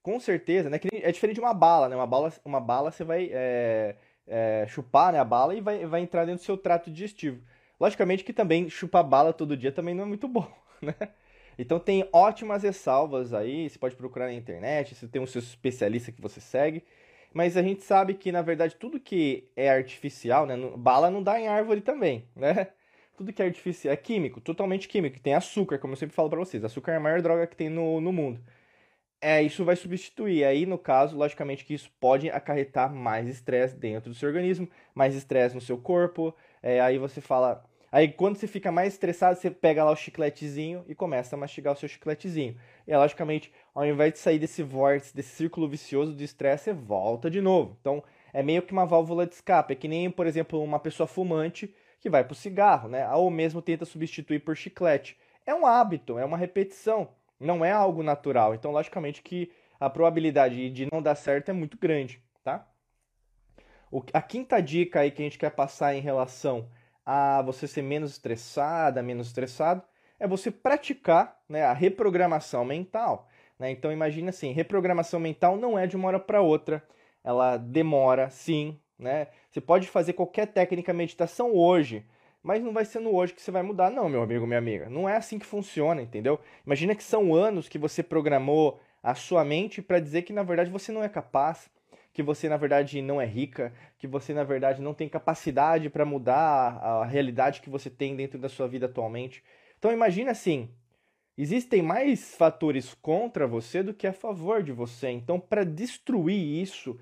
com 0.01 0.17
certeza, 0.17 0.69
né? 0.69 0.79
É 0.93 1.11
diferente 1.11 1.35
de 1.35 1.41
uma 1.41 1.53
bala, 1.53 1.89
né? 1.89 1.95
Uma 1.97 2.07
bala, 2.07 2.33
uma 2.45 2.61
bala 2.61 2.89
você 2.89 3.03
vai 3.03 3.29
é, 3.33 3.97
é, 4.25 4.65
chupar 4.69 5.11
né, 5.11 5.19
a 5.19 5.25
bala 5.25 5.53
e 5.55 5.59
vai, 5.59 5.85
vai 5.85 5.99
entrar 5.99 6.23
dentro 6.23 6.41
do 6.41 6.45
seu 6.45 6.57
trato 6.57 6.89
digestivo. 6.89 7.43
Logicamente 7.77 8.23
que 8.23 8.31
também 8.31 8.69
chupar 8.69 9.03
bala 9.03 9.33
todo 9.33 9.57
dia 9.57 9.73
também 9.73 9.93
não 9.93 10.03
é 10.03 10.07
muito 10.07 10.27
bom, 10.27 10.49
né? 10.81 10.95
Então 11.57 11.79
tem 11.79 12.07
ótimas 12.11 12.63
ressalvas 12.63 13.33
aí, 13.33 13.69
você 13.69 13.79
pode 13.79 13.95
procurar 13.95 14.27
na 14.27 14.33
internet, 14.33 14.95
você 14.95 15.07
tem 15.07 15.21
um 15.21 15.27
seu 15.27 15.39
especialista 15.39 16.11
que 16.11 16.21
você 16.21 16.41
segue. 16.41 16.83
Mas 17.33 17.57
a 17.57 17.61
gente 17.61 17.83
sabe 17.83 18.13
que, 18.13 18.31
na 18.31 18.41
verdade, 18.41 18.77
tudo 18.77 18.97
que 18.97 19.49
é 19.57 19.69
artificial, 19.69 20.45
né? 20.45 20.55
Bala 20.77 21.11
não 21.11 21.21
dá 21.21 21.37
em 21.37 21.49
árvore 21.49 21.81
também, 21.81 22.29
né? 22.35 22.69
Tudo 23.17 23.33
que 23.33 23.41
é 23.41 23.45
artificial 23.45 23.93
é 23.93 23.97
químico, 23.97 24.39
totalmente 24.39 24.87
químico. 24.87 25.19
Tem 25.19 25.33
açúcar, 25.33 25.77
como 25.77 25.93
eu 25.93 25.97
sempre 25.97 26.15
falo 26.15 26.29
para 26.29 26.39
vocês. 26.39 26.63
Açúcar 26.63 26.93
é 26.93 26.95
a 26.95 26.99
maior 26.99 27.21
droga 27.21 27.45
que 27.45 27.55
tem 27.55 27.69
no, 27.69 27.99
no 27.99 28.13
mundo. 28.13 28.41
É, 29.21 29.41
isso 29.41 29.65
vai 29.65 29.75
substituir. 29.75 30.45
Aí, 30.45 30.65
no 30.65 30.77
caso, 30.77 31.17
logicamente 31.17 31.65
que 31.65 31.73
isso 31.73 31.91
pode 31.99 32.29
acarretar 32.29 32.93
mais 32.93 33.27
estresse 33.27 33.75
dentro 33.75 34.09
do 34.09 34.15
seu 34.15 34.29
organismo, 34.29 34.69
mais 34.93 35.13
estresse 35.15 35.55
no 35.55 35.61
seu 35.61 35.77
corpo. 35.77 36.33
É, 36.63 36.79
aí 36.79 36.97
você 36.97 37.19
fala, 37.19 37.65
Aí 37.95 38.09
quando 38.09 38.35
você 38.35 38.45
fica 38.45 38.73
mais 38.73 38.91
estressado, 38.91 39.39
você 39.39 39.49
pega 39.49 39.81
lá 39.81 39.89
o 39.89 39.95
chicletezinho 39.95 40.83
e 40.85 40.93
começa 40.93 41.33
a 41.33 41.39
mastigar 41.39 41.71
o 41.71 41.77
seu 41.77 41.87
chicletezinho. 41.87 42.57
E 42.85 42.93
logicamente, 42.93 43.53
ao 43.73 43.85
invés 43.85 44.11
de 44.11 44.19
sair 44.19 44.37
desse 44.37 44.61
vórtice, 44.61 45.15
desse 45.15 45.29
círculo 45.29 45.65
vicioso 45.65 46.13
de 46.13 46.25
estresse, 46.25 46.65
você 46.65 46.73
volta 46.73 47.31
de 47.31 47.39
novo. 47.39 47.77
Então, 47.79 48.03
é 48.33 48.43
meio 48.43 48.63
que 48.63 48.73
uma 48.73 48.85
válvula 48.85 49.25
de 49.25 49.35
escape. 49.35 49.71
É 49.71 49.75
que 49.77 49.87
nem, 49.87 50.11
por 50.11 50.27
exemplo, 50.27 50.61
uma 50.61 50.77
pessoa 50.77 51.07
fumante 51.07 51.73
que 52.01 52.09
vai 52.09 52.21
para 52.21 52.33
o 52.33 52.35
cigarro, 52.35 52.89
né? 52.89 53.09
Ou 53.13 53.31
mesmo 53.31 53.61
tenta 53.61 53.85
substituir 53.85 54.39
por 54.39 54.57
chiclete. 54.57 55.17
É 55.45 55.55
um 55.55 55.65
hábito, 55.65 56.19
é 56.19 56.25
uma 56.25 56.35
repetição, 56.35 57.07
não 57.39 57.63
é 57.63 57.71
algo 57.71 58.03
natural. 58.03 58.53
Então, 58.53 58.71
logicamente 58.71 59.21
que 59.21 59.49
a 59.79 59.89
probabilidade 59.89 60.69
de 60.69 60.85
não 60.91 61.01
dar 61.01 61.15
certo 61.15 61.47
é 61.47 61.53
muito 61.53 61.77
grande, 61.77 62.21
tá? 62.43 62.67
a 64.11 64.21
quinta 64.21 64.61
dica 64.61 64.99
aí 64.99 65.11
que 65.11 65.21
a 65.21 65.25
gente 65.25 65.39
quer 65.39 65.51
passar 65.51 65.95
em 65.95 66.01
relação 66.01 66.67
a 67.05 67.41
você 67.41 67.67
ser 67.67 67.81
menos 67.81 68.11
estressada, 68.11 69.03
menos 69.03 69.27
estressado, 69.27 69.83
é 70.19 70.27
você 70.27 70.49
praticar 70.49 71.39
né, 71.47 71.63
a 71.63 71.73
reprogramação 71.73 72.65
mental. 72.65 73.27
Né? 73.59 73.71
Então 73.71 73.91
imagine 73.91 74.29
assim, 74.29 74.51
reprogramação 74.51 75.19
mental 75.19 75.57
não 75.57 75.77
é 75.77 75.85
de 75.85 75.95
uma 75.95 76.07
hora 76.07 76.19
para 76.19 76.41
outra, 76.41 76.83
ela 77.23 77.57
demora, 77.57 78.29
sim. 78.29 78.79
Né? 78.97 79.27
Você 79.51 79.61
pode 79.61 79.87
fazer 79.87 80.13
qualquer 80.13 80.47
técnica 80.47 80.93
meditação 80.93 81.53
hoje, 81.53 82.05
mas 82.41 82.63
não 82.63 82.73
vai 82.73 82.85
ser 82.85 82.99
no 82.99 83.13
hoje 83.13 83.33
que 83.33 83.41
você 83.41 83.51
vai 83.51 83.61
mudar, 83.61 83.89
não, 83.89 84.07
meu 84.07 84.21
amigo, 84.21 84.45
minha 84.45 84.59
amiga. 84.59 84.89
Não 84.89 85.09
é 85.09 85.17
assim 85.17 85.39
que 85.39 85.45
funciona, 85.45 86.01
entendeu? 86.01 86.39
Imagina 86.65 86.95
que 86.95 87.03
são 87.03 87.33
anos 87.33 87.67
que 87.67 87.77
você 87.77 88.01
programou 88.03 88.79
a 89.01 89.13
sua 89.15 89.43
mente 89.43 89.81
para 89.81 89.99
dizer 89.99 90.23
que 90.23 90.33
na 90.33 90.43
verdade 90.43 90.71
você 90.71 90.91
não 90.91 91.03
é 91.03 91.09
capaz, 91.09 91.69
que 92.15 92.23
você 92.23 92.47
na 92.47 92.55
verdade 92.55 93.01
não 93.01 93.19
é 93.19 93.25
rica, 93.25 93.73
que 93.99 94.07
você 94.07 94.33
na 94.33 94.45
verdade 94.45 94.81
não 94.81 94.93
tem 94.93 95.09
capacidade 95.09 95.89
para 95.89 96.05
mudar 96.05 96.79
a 96.81 97.03
realidade 97.03 97.59
que 97.59 97.69
você 97.69 97.89
tem 97.89 98.15
dentro 98.15 98.39
da 98.39 98.47
sua 98.47 98.69
vida 98.69 98.85
atualmente. 98.85 99.43
Então 99.77 99.91
imagine 99.91 100.29
assim, 100.29 100.69
existem 101.37 101.81
mais 101.81 102.33
fatores 102.33 102.93
contra 102.93 103.45
você 103.45 103.83
do 103.83 103.93
que 103.93 104.07
a 104.07 104.13
favor 104.13 104.63
de 104.63 104.71
você. 104.71 105.09
Então 105.09 105.37
para 105.37 105.65
destruir 105.65 106.61
isso, 106.61 106.97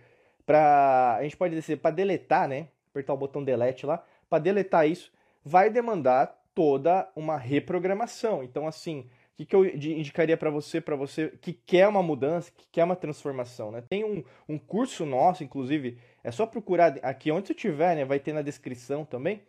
para 0.47 1.17
a 1.17 1.23
gente 1.23 1.37
pode 1.37 1.53
dizer 1.53 1.77
para 1.77 1.91
deletar, 1.91 2.47
né? 2.47 2.69
Apertar 2.89 3.13
o 3.13 3.17
botão 3.17 3.43
delete 3.43 3.85
lá, 3.85 4.03
para 4.27 4.39
deletar 4.39 4.89
isso, 4.89 5.11
vai 5.45 5.69
demandar 5.69 6.43
toda 6.55 7.07
uma 7.15 7.37
reprogramação. 7.37 8.43
Então 8.43 8.65
assim, 8.65 9.07
o 9.33 9.37
que, 9.37 9.45
que 9.47 9.55
eu 9.55 9.65
indicaria 9.65 10.37
para 10.37 10.51
você, 10.51 10.79
para 10.79 10.95
você 10.95 11.33
que 11.41 11.53
quer 11.53 11.87
uma 11.87 12.03
mudança, 12.03 12.51
que 12.55 12.67
quer 12.71 12.83
uma 12.83 12.95
transformação, 12.95 13.71
né? 13.71 13.81
Tem 13.81 14.03
um, 14.03 14.23
um 14.47 14.59
curso 14.59 15.07
nosso, 15.07 15.43
inclusive, 15.43 15.97
é 16.23 16.29
só 16.29 16.45
procurar 16.45 16.99
aqui 17.01 17.31
onde 17.31 17.47
você 17.47 17.53
tiver, 17.55 17.95
né? 17.95 18.05
Vai 18.05 18.19
ter 18.19 18.31
na 18.31 18.43
descrição 18.43 19.03
também. 19.03 19.41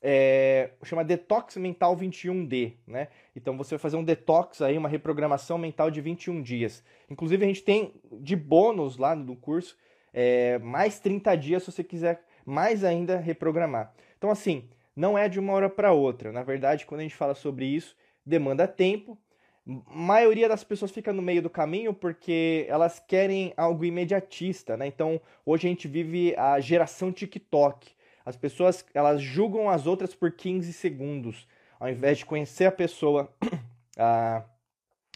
É, 0.00 0.70
chama 0.84 1.04
Detox 1.04 1.56
Mental 1.56 1.96
21D, 1.96 2.74
né? 2.86 3.08
Então 3.34 3.56
você 3.56 3.74
vai 3.74 3.80
fazer 3.80 3.96
um 3.96 4.04
detox 4.04 4.62
aí, 4.62 4.78
uma 4.78 4.88
reprogramação 4.88 5.58
mental 5.58 5.90
de 5.90 6.00
21 6.00 6.40
dias. 6.40 6.84
Inclusive 7.10 7.44
a 7.44 7.48
gente 7.48 7.62
tem 7.62 7.94
de 8.20 8.36
bônus 8.36 8.96
lá 8.96 9.14
no 9.14 9.36
curso 9.36 9.76
é, 10.12 10.58
mais 10.58 11.00
30 11.00 11.36
dias 11.36 11.62
se 11.62 11.72
você 11.72 11.82
quiser 11.84 12.24
mais 12.44 12.84
ainda 12.84 13.16
reprogramar. 13.16 13.92
Então 14.18 14.30
assim, 14.30 14.68
não 14.94 15.16
é 15.16 15.28
de 15.28 15.40
uma 15.40 15.52
hora 15.52 15.70
para 15.70 15.92
outra. 15.92 16.32
Na 16.32 16.42
verdade, 16.42 16.84
quando 16.84 17.00
a 17.00 17.04
gente 17.04 17.14
fala 17.14 17.34
sobre 17.34 17.64
isso, 17.64 17.96
demanda 18.26 18.66
tempo, 18.66 19.16
maioria 19.64 20.48
das 20.48 20.64
pessoas 20.64 20.90
fica 20.90 21.12
no 21.12 21.22
meio 21.22 21.40
do 21.40 21.50
caminho 21.50 21.94
porque 21.94 22.66
elas 22.68 22.98
querem 22.98 23.52
algo 23.56 23.84
imediatista, 23.84 24.76
né? 24.76 24.86
Então, 24.86 25.20
hoje 25.46 25.66
a 25.66 25.70
gente 25.70 25.86
vive 25.86 26.34
a 26.36 26.58
geração 26.58 27.12
TikTok. 27.12 27.90
As 28.24 28.36
pessoas, 28.36 28.84
elas 28.92 29.20
julgam 29.20 29.68
as 29.68 29.86
outras 29.86 30.14
por 30.14 30.32
15 30.32 30.72
segundos, 30.72 31.46
ao 31.78 31.88
invés 31.88 32.18
de 32.18 32.26
conhecer 32.26 32.66
a 32.66 32.72
pessoa, 32.72 33.32
a, 33.96 34.44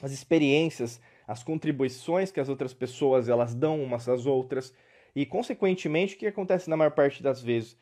as 0.03 0.13
experiências, 0.13 1.01
as 1.27 1.43
contribuições 1.43 2.31
que 2.31 2.41
as 2.41 2.49
outras 2.49 2.73
pessoas 2.73 3.29
elas 3.29 3.55
dão 3.55 3.83
umas 3.83 4.09
às 4.09 4.27
outras. 4.27 4.73
E, 5.15 5.27
consequentemente, 5.27 6.15
o 6.15 6.19
que 6.19 6.27
acontece 6.27 6.71
na 6.71 6.77
maior 6.77 6.93
parte 6.93 7.23
das 7.23 7.43
vezes? 7.43 7.77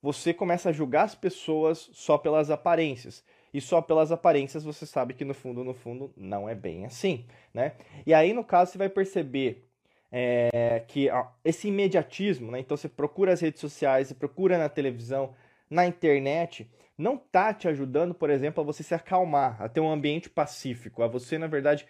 Você 0.00 0.32
começa 0.32 0.70
a 0.70 0.72
julgar 0.72 1.04
as 1.04 1.14
pessoas 1.14 1.90
só 1.92 2.16
pelas 2.16 2.50
aparências 2.50 3.24
e 3.56 3.60
só 3.62 3.80
pelas 3.80 4.12
aparências 4.12 4.62
você 4.62 4.84
sabe 4.84 5.14
que 5.14 5.24
no 5.24 5.32
fundo, 5.32 5.64
no 5.64 5.72
fundo, 5.72 6.12
não 6.14 6.46
é 6.46 6.54
bem 6.54 6.84
assim, 6.84 7.24
né? 7.54 7.72
E 8.04 8.12
aí, 8.12 8.34
no 8.34 8.44
caso, 8.44 8.72
você 8.72 8.76
vai 8.76 8.90
perceber 8.90 9.66
é, 10.12 10.84
que 10.86 11.08
ó, 11.08 11.28
esse 11.42 11.68
imediatismo, 11.68 12.52
né? 12.52 12.60
Então 12.60 12.76
você 12.76 12.86
procura 12.86 13.32
as 13.32 13.40
redes 13.40 13.58
sociais, 13.62 14.08
você 14.08 14.14
procura 14.14 14.58
na 14.58 14.68
televisão, 14.68 15.34
na 15.70 15.86
internet, 15.86 16.70
não 16.98 17.16
tá 17.16 17.54
te 17.54 17.66
ajudando, 17.66 18.14
por 18.14 18.28
exemplo, 18.28 18.62
a 18.62 18.66
você 18.66 18.82
se 18.82 18.94
acalmar, 18.94 19.56
a 19.62 19.70
ter 19.70 19.80
um 19.80 19.90
ambiente 19.90 20.28
pacífico, 20.28 21.02
a 21.02 21.08
você, 21.08 21.38
na 21.38 21.46
verdade, 21.46 21.86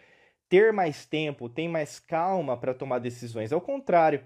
ter 0.48 0.72
mais 0.72 1.04
tempo, 1.04 1.48
ter 1.48 1.66
mais 1.66 1.98
calma 1.98 2.56
para 2.56 2.74
tomar 2.74 3.00
decisões. 3.00 3.52
Ao 3.52 3.60
contrário, 3.60 4.24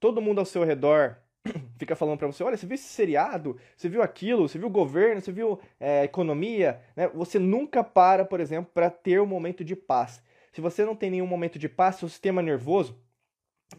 todo 0.00 0.22
mundo 0.22 0.38
ao 0.38 0.46
seu 0.46 0.64
redor 0.64 1.18
fica 1.78 1.96
falando 1.96 2.18
para 2.18 2.26
você, 2.26 2.42
olha, 2.42 2.56
você 2.56 2.66
viu 2.66 2.74
esse 2.74 2.88
seriado, 2.88 3.56
você 3.76 3.88
viu 3.88 4.02
aquilo, 4.02 4.48
você 4.48 4.58
viu 4.58 4.68
o 4.68 4.70
governo, 4.70 5.20
você 5.20 5.32
viu 5.32 5.58
é, 5.78 6.04
economia, 6.04 6.80
né? 6.96 7.08
Você 7.08 7.38
nunca 7.38 7.82
para, 7.82 8.24
por 8.24 8.40
exemplo, 8.40 8.70
para 8.72 8.90
ter 8.90 9.20
um 9.20 9.26
momento 9.26 9.64
de 9.64 9.76
paz. 9.76 10.22
Se 10.52 10.60
você 10.60 10.84
não 10.84 10.96
tem 10.96 11.10
nenhum 11.10 11.26
momento 11.26 11.58
de 11.58 11.68
paz, 11.68 11.96
seu 11.96 12.08
sistema 12.08 12.42
nervoso, 12.42 12.98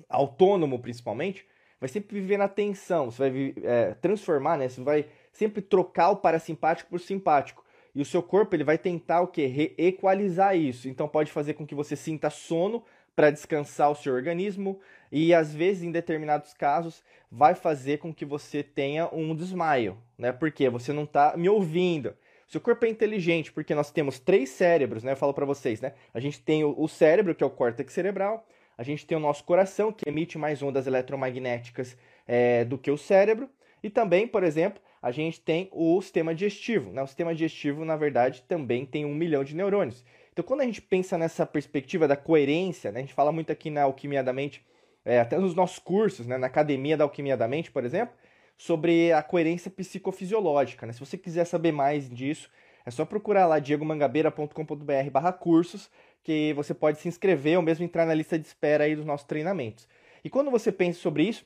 autônomo 0.08 0.80
principalmente, 0.80 1.46
vai 1.80 1.90
sempre 1.90 2.20
viver 2.20 2.38
na 2.38 2.48
tensão, 2.48 3.10
você 3.10 3.30
vai 3.30 3.54
é, 3.64 3.94
transformar, 3.96 4.58
né? 4.58 4.70
Você 4.70 4.82
vai 4.82 5.06
sempre 5.32 5.62
trocar 5.62 6.10
o 6.10 6.18
parasimpático 6.18 6.90
por 6.90 7.00
simpático. 7.00 7.64
E 7.96 8.02
o 8.02 8.06
seu 8.06 8.22
corpo 8.22 8.56
ele 8.56 8.64
vai 8.64 8.78
tentar 8.78 9.22
o 9.22 9.28
que? 9.28 9.74
Equalizar 9.78 10.56
isso. 10.56 10.88
Então 10.88 11.08
pode 11.08 11.32
fazer 11.32 11.56
com 11.56 11.66
que 11.66 11.74
você 11.74 11.96
sinta 11.96 12.30
sono 12.30 12.84
para 13.20 13.32
descansar 13.32 13.92
o 13.92 13.96
seu 13.96 14.14
organismo 14.14 14.80
e 15.12 15.34
às 15.34 15.54
vezes 15.54 15.84
em 15.84 15.92
determinados 15.92 16.54
casos 16.54 17.04
vai 17.30 17.54
fazer 17.54 17.98
com 17.98 18.14
que 18.14 18.24
você 18.24 18.64
tenha 18.64 19.14
um 19.14 19.36
desmaio, 19.36 19.98
né? 20.18 20.32
Porque 20.32 20.70
você 20.70 20.94
não 20.94 21.04
está 21.04 21.36
me 21.36 21.50
ouvindo. 21.50 22.16
Seu 22.48 22.62
corpo 22.62 22.86
é 22.86 22.90
inteligente 22.90 23.52
porque 23.52 23.76
nós 23.76 23.92
temos 23.92 24.22
três 24.22 24.52
cérebros, 24.52 25.04
né? 25.04 25.12
Eu 25.12 25.18
falo 25.18 25.34
para 25.34 25.46
vocês, 25.46 25.82
né? 25.82 25.96
A 26.14 26.20
gente 26.22 26.40
tem 26.40 26.64
o 26.64 26.88
cérebro, 26.88 27.36
que 27.36 27.44
é 27.44 27.46
o 27.46 27.50
córtex 27.50 27.92
cerebral, 27.92 28.48
a 28.78 28.84
gente 28.84 29.06
tem 29.06 29.18
o 29.18 29.22
nosso 29.22 29.44
coração, 29.44 29.92
que 29.92 30.08
emite 30.08 30.38
mais 30.38 30.64
ondas 30.64 30.88
eletromagnéticas 30.88 31.98
é, 32.26 32.64
do 32.64 32.78
que 32.78 32.90
o 32.90 32.98
cérebro, 32.98 33.50
e 33.84 33.90
também, 33.90 34.26
por 34.26 34.46
exemplo, 34.46 34.82
a 35.02 35.12
gente 35.12 35.42
tem 35.42 35.68
o 35.74 36.02
sistema 36.02 36.34
digestivo. 36.34 36.94
Né? 36.94 37.04
O 37.04 37.08
sistema 37.08 37.34
digestivo, 37.34 37.84
na 37.84 37.98
verdade, 37.98 38.44
também 38.48 38.86
tem 38.86 39.04
um 39.04 39.14
milhão 39.14 39.44
de 39.44 39.58
neurônios. 39.58 40.06
Então, 40.40 40.48
quando 40.48 40.62
a 40.62 40.66
gente 40.66 40.82
pensa 40.82 41.18
nessa 41.18 41.46
perspectiva 41.46 42.08
da 42.08 42.16
coerência, 42.16 42.94
né? 42.94 43.00
a 43.00 43.02
gente 43.02 43.14
fala 43.14 43.30
muito 43.30 43.52
aqui 43.52 43.70
na 43.70 43.84
Alquimia 43.84 44.24
da 44.24 44.32
Mente, 44.32 44.66
é, 45.04 45.20
até 45.20 45.38
nos 45.38 45.54
nossos 45.54 45.80
cursos, 45.80 46.26
né? 46.26 46.38
na 46.38 46.48
Academia 46.48 46.96
da 46.96 47.04
Alquimia 47.04 47.36
da 47.36 47.46
Mente, 47.46 47.70
por 47.70 47.84
exemplo, 47.84 48.16
sobre 48.58 49.12
a 49.12 49.22
coerência 49.22 49.70
psicofisiológica. 49.70 50.86
Né? 50.86 50.94
Se 50.94 51.02
você 51.02 51.18
quiser 51.18 51.44
saber 51.44 51.74
mais 51.74 52.10
disso, 52.10 52.50
é 52.86 52.90
só 52.90 53.04
procurar 53.04 53.48
lá 53.48 53.60
diegomangabeira.com.br 53.60 55.10
barra 55.12 55.34
cursos, 55.34 55.92
que 56.24 56.54
você 56.54 56.74
pode 56.74 57.00
se 57.00 57.10
inscrever 57.10 57.58
ou 57.58 57.62
mesmo 57.62 57.84
entrar 57.84 58.06
na 58.06 58.14
lista 58.14 58.40
de 58.40 58.48
espera 58.48 58.86
aí 58.86 58.96
dos 58.96 59.04
nossos 59.04 59.28
treinamentos. 59.28 59.90
E 60.24 60.30
quando 60.30 60.50
você 60.50 60.72
pensa 60.72 61.02
sobre 61.02 61.24
isso, 61.24 61.46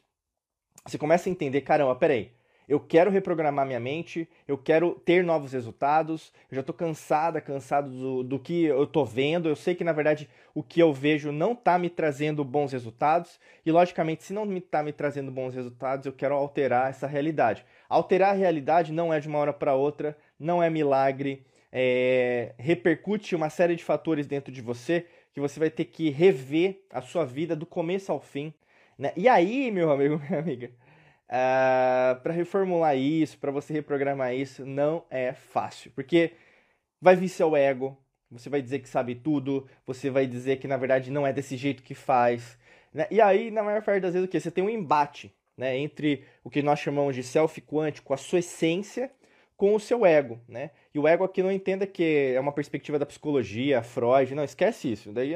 você 0.86 1.00
começa 1.00 1.28
a 1.28 1.32
entender, 1.32 1.62
caramba, 1.62 1.96
peraí, 1.96 2.32
eu 2.68 2.80
quero 2.80 3.12
reprogramar 3.12 3.66
minha 3.66 3.80
mente, 3.80 4.28
eu 4.48 4.58
quero 4.58 4.96
ter 5.06 5.24
novos 5.24 5.54
resultados, 5.54 6.34
eu 6.50 6.56
já 6.56 6.62
estou 6.62 6.74
cansada, 6.74 7.42
cansado 7.42 7.90
do, 7.90 8.24
do 8.24 8.40
que 8.40 8.64
eu 8.66 8.84
estou 8.84 9.06
vendo, 9.06 9.50
eu 9.50 9.56
sei 9.56 9.76
que 9.76 9.84
na 9.84 9.92
verdade 9.92 10.30
o 10.56 10.64
que 10.64 10.80
eu 10.80 10.94
vejo 10.94 11.32
não 11.32 11.54
está 11.54 11.78
me 11.78 11.90
trazendo 11.90 12.44
bons 12.44 12.72
resultados, 12.72 13.40
e 13.66 13.72
logicamente, 13.72 14.24
se 14.24 14.34
não 14.34 14.52
está 14.58 14.84
me 14.84 14.94
trazendo 14.94 15.32
bons 15.32 15.56
resultados, 15.56 16.06
eu 16.06 16.14
quero 16.14 16.36
alterar 16.36 16.90
essa 16.90 17.08
realidade. 17.08 17.66
Alterar 17.90 18.32
a 18.32 18.38
realidade 18.38 18.92
não 18.92 19.14
é 19.14 19.20
de 19.20 19.28
uma 19.28 19.40
hora 19.40 19.54
para 19.54 19.76
outra, 19.76 20.18
não 20.40 20.62
é 20.62 20.70
milagre, 20.70 21.46
é, 21.72 22.54
repercute 22.58 23.36
uma 23.36 23.50
série 23.50 23.76
de 23.76 23.84
fatores 23.84 24.28
dentro 24.28 24.52
de 24.52 24.62
você 24.62 25.08
que 25.34 25.40
você 25.40 25.60
vai 25.60 25.72
ter 25.72 25.86
que 25.86 26.12
rever 26.12 26.84
a 26.92 27.02
sua 27.02 27.26
vida 27.26 27.56
do 27.56 27.66
começo 27.66 28.12
ao 28.12 28.22
fim. 28.22 28.54
Né? 28.98 29.12
E 29.18 29.28
aí, 29.28 29.72
meu 29.72 29.92
amigo, 29.92 30.22
minha 30.30 30.40
amiga, 30.40 30.72
uh, 31.34 32.14
ah, 32.16 32.20
para 32.22 32.32
reformular 32.32 32.96
isso, 32.96 33.38
para 33.40 33.52
você 33.52 33.74
reprogramar 33.74 34.36
isso, 34.36 34.66
não 34.66 35.04
é 35.10 35.34
fácil. 35.34 35.92
Porque 35.96 36.34
vai 37.02 37.16
vir 37.16 37.30
seu 37.30 37.56
ego, 37.56 37.98
você 38.30 38.50
vai 38.50 38.62
dizer 38.62 38.80
que 38.80 38.90
sabe 38.90 39.16
tudo, 39.16 39.68
você 39.86 40.10
vai 40.10 40.28
dizer 40.28 40.58
que 40.58 40.68
na 40.68 40.78
verdade 40.78 41.12
não 41.12 41.26
é 41.26 41.34
desse 41.34 41.58
jeito 41.58 41.84
que 41.84 41.96
faz. 41.96 42.58
Né? 42.94 43.08
E 43.10 43.20
aí, 43.20 43.50
na 43.52 43.64
maior 43.64 43.82
parte 43.82 44.02
das 44.02 44.14
vezes, 44.14 44.28
o 44.28 44.32
que? 44.32 44.40
Você 44.40 44.52
tem 44.52 44.64
um 44.64 44.70
embate 44.70 45.34
né, 45.58 45.78
entre 45.78 46.24
o 46.44 46.50
que 46.50 46.62
nós 46.62 46.80
chamamos 46.80 47.16
de 47.16 47.24
self 47.24 47.60
quântico, 47.62 48.14
a 48.14 48.18
sua 48.18 48.40
essência, 48.40 49.12
com 49.56 49.76
o 49.76 49.80
seu 49.80 50.06
ego, 50.06 50.42
né? 50.48 50.72
E 50.94 51.00
o 51.00 51.08
ego 51.08 51.24
aqui 51.24 51.44
não 51.44 51.52
entenda 51.52 51.86
que 51.86 52.34
é 52.36 52.40
uma 52.40 52.52
perspectiva 52.52 52.98
da 52.98 53.06
psicologia, 53.06 53.84
Freud, 53.84 54.34
não, 54.34 54.44
esquece 54.44 54.92
isso. 54.92 55.12
Daí 55.12 55.36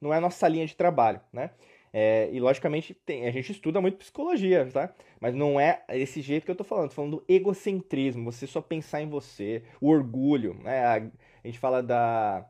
não 0.00 0.12
é 0.12 0.18
a 0.18 0.20
nossa 0.20 0.46
linha 0.46 0.66
de 0.66 0.76
trabalho, 0.76 1.20
né? 1.32 1.50
É, 1.96 2.28
e 2.32 2.40
logicamente 2.40 2.92
tem, 2.92 3.24
a 3.24 3.30
gente 3.30 3.52
estuda 3.52 3.80
muito 3.80 3.98
psicologia, 3.98 4.68
tá? 4.72 4.92
Mas 5.20 5.32
não 5.32 5.60
é 5.60 5.84
desse 5.88 6.20
jeito 6.20 6.44
que 6.44 6.50
eu 6.50 6.56
tô 6.56 6.64
falando. 6.64 6.88
Tô 6.88 6.96
falando 6.96 7.18
do 7.18 7.24
egocentrismo, 7.28 8.32
você 8.32 8.48
só 8.48 8.60
pensar 8.60 9.00
em 9.00 9.08
você, 9.08 9.62
o 9.80 9.90
orgulho, 9.90 10.54
né? 10.64 10.84
A, 10.84 10.94
a 10.96 11.46
gente 11.46 11.60
fala 11.60 11.80
da. 11.80 12.44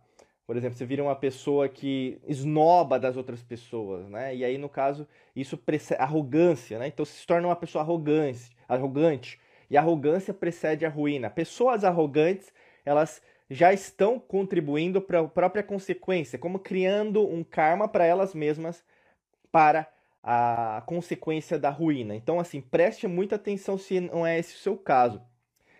Por 0.47 0.57
exemplo, 0.57 0.79
você 0.79 0.87
vira 0.87 1.03
uma 1.03 1.15
pessoa 1.15 1.69
que 1.69 2.19
esnoba 2.27 2.99
das 2.99 3.19
outras 3.19 3.43
pessoas, 3.43 4.09
né? 4.09 4.35
E 4.35 4.43
aí, 4.47 4.57
no 4.57 4.69
caso, 4.69 5.07
isso 5.37 5.59
precede 5.59 6.01
arrogância, 6.01 6.79
né? 6.79 6.87
Então 6.87 7.05
você 7.05 7.13
se 7.13 7.27
torna 7.27 7.47
uma 7.47 7.57
pessoa 7.57 7.85
arrogante, 7.85 8.51
arrogante. 8.67 9.39
E 9.69 9.77
arrogância 9.77 10.33
precede 10.33 10.87
a 10.87 10.89
ruína. 10.89 11.29
Pessoas 11.29 11.85
arrogantes, 11.85 12.51
elas 12.83 13.21
já 13.51 13.75
estão 13.75 14.19
contribuindo 14.19 15.03
para 15.03 15.21
a 15.21 15.29
própria 15.29 15.63
consequência, 15.63 16.39
como 16.39 16.59
criando 16.59 17.29
um 17.29 17.45
karma 17.45 17.87
para 17.87 18.07
elas 18.07 18.35
mesmas 18.35 18.83
para 19.55 19.89
a 20.21 20.83
consequência 20.85 21.57
da 21.57 21.71
ruína. 21.71 22.17
Então, 22.17 22.41
assim, 22.41 22.61
preste 22.61 23.07
muita 23.07 23.37
atenção 23.37 23.79
se 23.79 24.01
não 24.01 24.27
é 24.27 24.37
esse 24.37 24.57
o 24.57 24.59
seu 24.59 24.77
caso. 24.77 25.23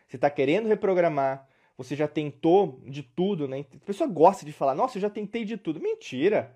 Você 0.07 0.15
está 0.15 0.31
querendo 0.31 0.69
reprogramar, 0.69 1.49
você 1.77 1.97
já 1.97 2.07
tentou 2.07 2.81
de 2.87 3.03
tudo, 3.03 3.49
né? 3.49 3.65
A 3.75 3.85
pessoa 3.85 4.09
gosta 4.09 4.47
de 4.47 4.53
falar, 4.53 4.77
nossa, 4.77 4.97
eu 4.97 5.03
já 5.03 5.11
tentei 5.11 5.45
de 5.45 5.57
tudo. 5.57 5.81
Mentira! 5.81 6.55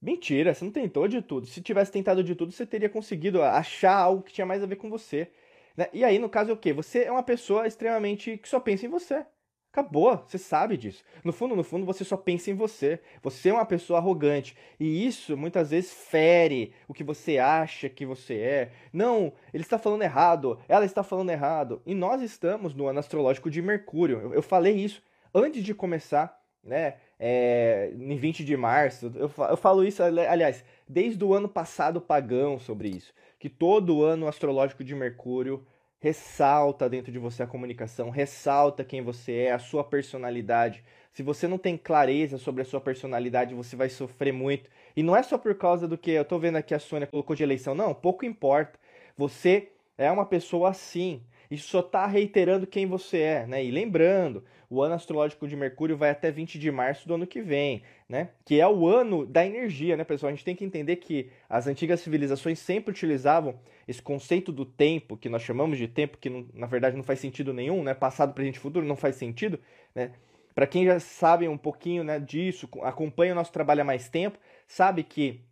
Mentira, 0.00 0.54
você 0.54 0.64
não 0.64 0.70
tentou 0.70 1.08
de 1.08 1.20
tudo. 1.20 1.48
Se 1.48 1.60
tivesse 1.60 1.90
tentado 1.90 2.22
de 2.22 2.36
tudo, 2.36 2.52
você 2.52 2.64
teria 2.64 2.88
conseguido 2.88 3.42
achar 3.42 3.96
algo 3.96 4.22
que 4.22 4.32
tinha 4.32 4.46
mais 4.46 4.62
a 4.62 4.66
ver 4.66 4.76
com 4.76 4.88
você. 4.88 5.32
Né? 5.76 5.88
E 5.92 6.04
aí, 6.04 6.16
no 6.16 6.28
caso, 6.28 6.52
é 6.52 6.54
o 6.54 6.56
quê? 6.56 6.72
Você 6.72 7.02
é 7.02 7.10
uma 7.10 7.24
pessoa 7.24 7.66
extremamente 7.66 8.38
que 8.38 8.48
só 8.48 8.60
pensa 8.60 8.86
em 8.86 8.88
você. 8.88 9.26
Acabou, 9.76 10.24
você 10.26 10.38
sabe 10.38 10.74
disso. 10.78 11.04
No 11.22 11.34
fundo, 11.34 11.54
no 11.54 11.62
fundo, 11.62 11.84
você 11.84 12.02
só 12.02 12.16
pensa 12.16 12.50
em 12.50 12.54
você. 12.54 12.98
Você 13.22 13.50
é 13.50 13.52
uma 13.52 13.66
pessoa 13.66 13.98
arrogante. 13.98 14.56
E 14.80 15.06
isso 15.06 15.36
muitas 15.36 15.68
vezes 15.68 15.92
fere 15.92 16.72
o 16.88 16.94
que 16.94 17.04
você 17.04 17.36
acha 17.36 17.86
que 17.90 18.06
você 18.06 18.38
é. 18.38 18.70
Não, 18.90 19.34
ele 19.52 19.62
está 19.62 19.76
falando 19.76 20.00
errado, 20.00 20.58
ela 20.66 20.86
está 20.86 21.02
falando 21.02 21.28
errado. 21.28 21.82
E 21.84 21.94
nós 21.94 22.22
estamos 22.22 22.72
no 22.72 22.86
ano 22.86 23.00
astrológico 23.00 23.50
de 23.50 23.60
Mercúrio. 23.60 24.18
Eu, 24.18 24.34
eu 24.36 24.42
falei 24.42 24.74
isso 24.76 25.02
antes 25.34 25.62
de 25.62 25.74
começar, 25.74 26.42
né? 26.64 26.94
É, 27.20 27.92
em 27.94 28.16
20 28.16 28.46
de 28.46 28.56
março. 28.56 29.12
Eu, 29.14 29.30
eu 29.50 29.56
falo 29.58 29.84
isso, 29.84 30.02
aliás, 30.02 30.64
desde 30.88 31.22
o 31.22 31.34
ano 31.34 31.50
passado 31.50 32.00
pagão 32.00 32.58
sobre 32.58 32.88
isso. 32.88 33.12
Que 33.38 33.50
todo 33.50 34.02
ano 34.02 34.26
astrológico 34.26 34.82
de 34.82 34.94
Mercúrio 34.94 35.66
ressalta 36.00 36.88
dentro 36.88 37.10
de 37.10 37.18
você 37.18 37.42
a 37.42 37.46
comunicação, 37.46 38.10
ressalta 38.10 38.84
quem 38.84 39.02
você 39.02 39.32
é, 39.32 39.52
a 39.52 39.58
sua 39.58 39.82
personalidade. 39.82 40.84
Se 41.12 41.22
você 41.22 41.48
não 41.48 41.58
tem 41.58 41.76
clareza 41.76 42.36
sobre 42.38 42.62
a 42.62 42.64
sua 42.64 42.80
personalidade, 42.80 43.54
você 43.54 43.74
vai 43.74 43.88
sofrer 43.88 44.32
muito. 44.32 44.70
E 44.94 45.02
não 45.02 45.16
é 45.16 45.22
só 45.22 45.38
por 45.38 45.54
causa 45.54 45.88
do 45.88 45.96
que 45.96 46.10
eu 46.10 46.24
tô 46.24 46.38
vendo 46.38 46.56
aqui 46.56 46.74
a 46.74 46.78
Sônia 46.78 47.06
colocou 47.06 47.34
de 47.34 47.42
eleição, 47.42 47.74
não, 47.74 47.94
pouco 47.94 48.24
importa. 48.24 48.78
Você 49.16 49.72
é 49.96 50.10
uma 50.10 50.26
pessoa 50.26 50.70
assim. 50.70 51.22
Isso 51.50 51.68
só 51.68 51.80
está 51.80 52.06
reiterando 52.06 52.66
quem 52.66 52.86
você 52.86 53.18
é, 53.18 53.46
né? 53.46 53.64
E 53.64 53.70
lembrando, 53.70 54.44
o 54.68 54.82
ano 54.82 54.94
astrológico 54.94 55.46
de 55.46 55.56
Mercúrio 55.56 55.96
vai 55.96 56.10
até 56.10 56.30
20 56.30 56.58
de 56.58 56.70
março 56.70 57.06
do 57.06 57.14
ano 57.14 57.26
que 57.26 57.40
vem, 57.40 57.82
né? 58.08 58.30
Que 58.44 58.60
é 58.60 58.66
o 58.66 58.86
ano 58.86 59.24
da 59.24 59.46
energia, 59.46 59.96
né, 59.96 60.04
pessoal? 60.04 60.28
A 60.28 60.34
gente 60.34 60.44
tem 60.44 60.56
que 60.56 60.64
entender 60.64 60.96
que 60.96 61.30
as 61.48 61.66
antigas 61.66 62.00
civilizações 62.00 62.58
sempre 62.58 62.90
utilizavam 62.90 63.58
esse 63.86 64.02
conceito 64.02 64.50
do 64.50 64.64
tempo, 64.64 65.16
que 65.16 65.28
nós 65.28 65.42
chamamos 65.42 65.78
de 65.78 65.88
tempo, 65.88 66.18
que 66.18 66.28
não, 66.28 66.46
na 66.52 66.66
verdade 66.66 66.96
não 66.96 67.04
faz 67.04 67.20
sentido 67.20 67.52
nenhum, 67.52 67.82
né? 67.82 67.94
Passado, 67.94 68.34
presente 68.34 68.56
e 68.56 68.60
futuro 68.60 68.84
não 68.84 68.96
faz 68.96 69.16
sentido, 69.16 69.58
né? 69.94 70.12
Para 70.56 70.66
quem 70.66 70.86
já 70.86 70.98
sabe 70.98 71.46
um 71.46 71.58
pouquinho 71.58 72.02
né, 72.02 72.18
disso, 72.18 72.66
acompanha 72.82 73.32
o 73.32 73.34
nosso 73.34 73.52
trabalho 73.52 73.82
há 73.82 73.84
mais 73.84 74.08
tempo, 74.08 74.38
sabe 74.66 75.02
que 75.02 75.42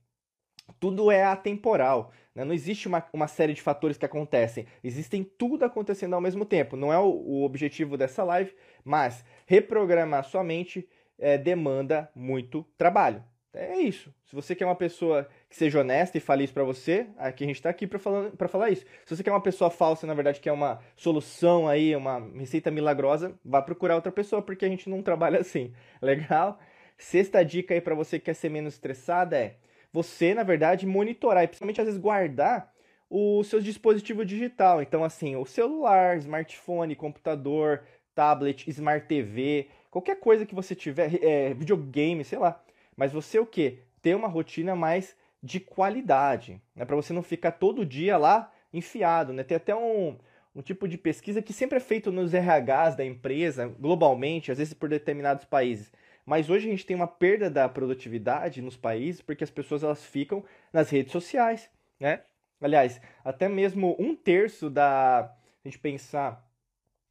tudo 0.80 1.10
é 1.10 1.24
atemporal. 1.24 2.12
Né? 2.34 2.44
Não 2.44 2.52
existe 2.52 2.88
uma, 2.88 3.04
uma 3.12 3.28
série 3.28 3.54
de 3.54 3.62
fatores 3.62 3.96
que 3.96 4.04
acontecem. 4.04 4.66
Existem 4.82 5.22
tudo 5.22 5.64
acontecendo 5.64 6.14
ao 6.14 6.20
mesmo 6.20 6.44
tempo. 6.44 6.76
Não 6.76 6.92
é 6.92 6.98
o, 6.98 7.06
o 7.06 7.44
objetivo 7.44 7.96
dessa 7.96 8.24
live, 8.24 8.54
mas 8.84 9.24
reprogramar 9.46 10.24
sua 10.24 10.42
mente 10.42 10.88
é, 11.18 11.38
demanda 11.38 12.10
muito 12.14 12.66
trabalho. 12.76 13.22
É 13.54 13.78
isso. 13.78 14.12
Se 14.26 14.34
você 14.34 14.52
quer 14.54 14.64
uma 14.64 14.74
pessoa 14.74 15.28
que 15.48 15.54
seja 15.54 15.80
honesta 15.80 16.18
e 16.18 16.20
fale 16.20 16.42
isso 16.42 16.52
pra 16.52 16.64
você, 16.64 17.06
aqui 17.16 17.44
a 17.44 17.46
gente 17.46 17.62
tá 17.62 17.70
aqui 17.70 17.86
pra 17.86 18.00
falar, 18.00 18.30
pra 18.32 18.48
falar 18.48 18.70
isso. 18.70 18.84
Se 19.04 19.16
você 19.16 19.22
quer 19.22 19.30
uma 19.30 19.40
pessoa 19.40 19.70
falsa, 19.70 20.08
na 20.08 20.14
verdade, 20.14 20.40
que 20.40 20.48
é 20.48 20.52
uma 20.52 20.80
solução 20.96 21.68
aí, 21.68 21.94
uma 21.94 22.18
receita 22.36 22.68
milagrosa, 22.68 23.38
vá 23.44 23.62
procurar 23.62 23.94
outra 23.94 24.10
pessoa, 24.10 24.42
porque 24.42 24.64
a 24.64 24.68
gente 24.68 24.90
não 24.90 25.02
trabalha 25.02 25.38
assim. 25.38 25.72
Legal? 26.02 26.58
Sexta 26.98 27.44
dica 27.44 27.74
aí 27.74 27.80
para 27.80 27.94
você 27.94 28.18
que 28.18 28.24
quer 28.24 28.34
ser 28.34 28.48
menos 28.48 28.74
estressada 28.74 29.36
é 29.36 29.56
você, 29.94 30.34
na 30.34 30.42
verdade, 30.42 30.88
monitorar 30.88 31.44
e 31.44 31.46
principalmente 31.46 31.80
às 31.80 31.86
vezes 31.86 32.00
guardar 32.00 32.74
o 33.08 33.44
seu 33.44 33.60
dispositivo 33.60 34.24
digital. 34.24 34.82
Então, 34.82 35.04
assim, 35.04 35.36
o 35.36 35.46
celular, 35.46 36.18
smartphone, 36.18 36.96
computador, 36.96 37.84
tablet, 38.12 38.68
smart 38.68 39.06
TV, 39.06 39.68
qualquer 39.92 40.18
coisa 40.18 40.44
que 40.44 40.54
você 40.54 40.74
tiver, 40.74 41.22
é, 41.24 41.54
videogame, 41.54 42.24
sei 42.24 42.40
lá. 42.40 42.60
Mas 42.96 43.12
você 43.12 43.38
o 43.38 43.46
que? 43.46 43.78
Ter 44.02 44.16
uma 44.16 44.26
rotina 44.26 44.74
mais 44.74 45.16
de 45.40 45.60
qualidade, 45.60 46.60
né? 46.74 46.84
Para 46.84 46.96
você 46.96 47.12
não 47.12 47.22
ficar 47.22 47.52
todo 47.52 47.86
dia 47.86 48.16
lá 48.16 48.52
enfiado, 48.72 49.32
né? 49.32 49.44
Tem 49.44 49.56
até 49.56 49.76
um, 49.76 50.18
um 50.56 50.60
tipo 50.60 50.88
de 50.88 50.98
pesquisa 50.98 51.40
que 51.40 51.52
sempre 51.52 51.76
é 51.78 51.80
feito 51.80 52.10
nos 52.10 52.32
RHs 52.32 52.96
da 52.96 53.04
empresa, 53.04 53.68
globalmente, 53.78 54.50
às 54.50 54.58
vezes 54.58 54.74
por 54.74 54.88
determinados 54.88 55.44
países 55.44 55.92
mas 56.24 56.48
hoje 56.48 56.66
a 56.66 56.70
gente 56.70 56.86
tem 56.86 56.96
uma 56.96 57.06
perda 57.06 57.50
da 57.50 57.68
produtividade 57.68 58.62
nos 58.62 58.76
países 58.76 59.20
porque 59.20 59.44
as 59.44 59.50
pessoas 59.50 59.82
elas 59.82 60.04
ficam 60.04 60.44
nas 60.72 60.90
redes 60.90 61.12
sociais, 61.12 61.68
né? 62.00 62.22
Aliás, 62.60 63.00
até 63.24 63.48
mesmo 63.48 63.94
um 63.98 64.14
terço 64.14 64.70
da. 64.70 65.20
A 65.64 65.68
gente 65.68 65.78
pensar 65.78 66.42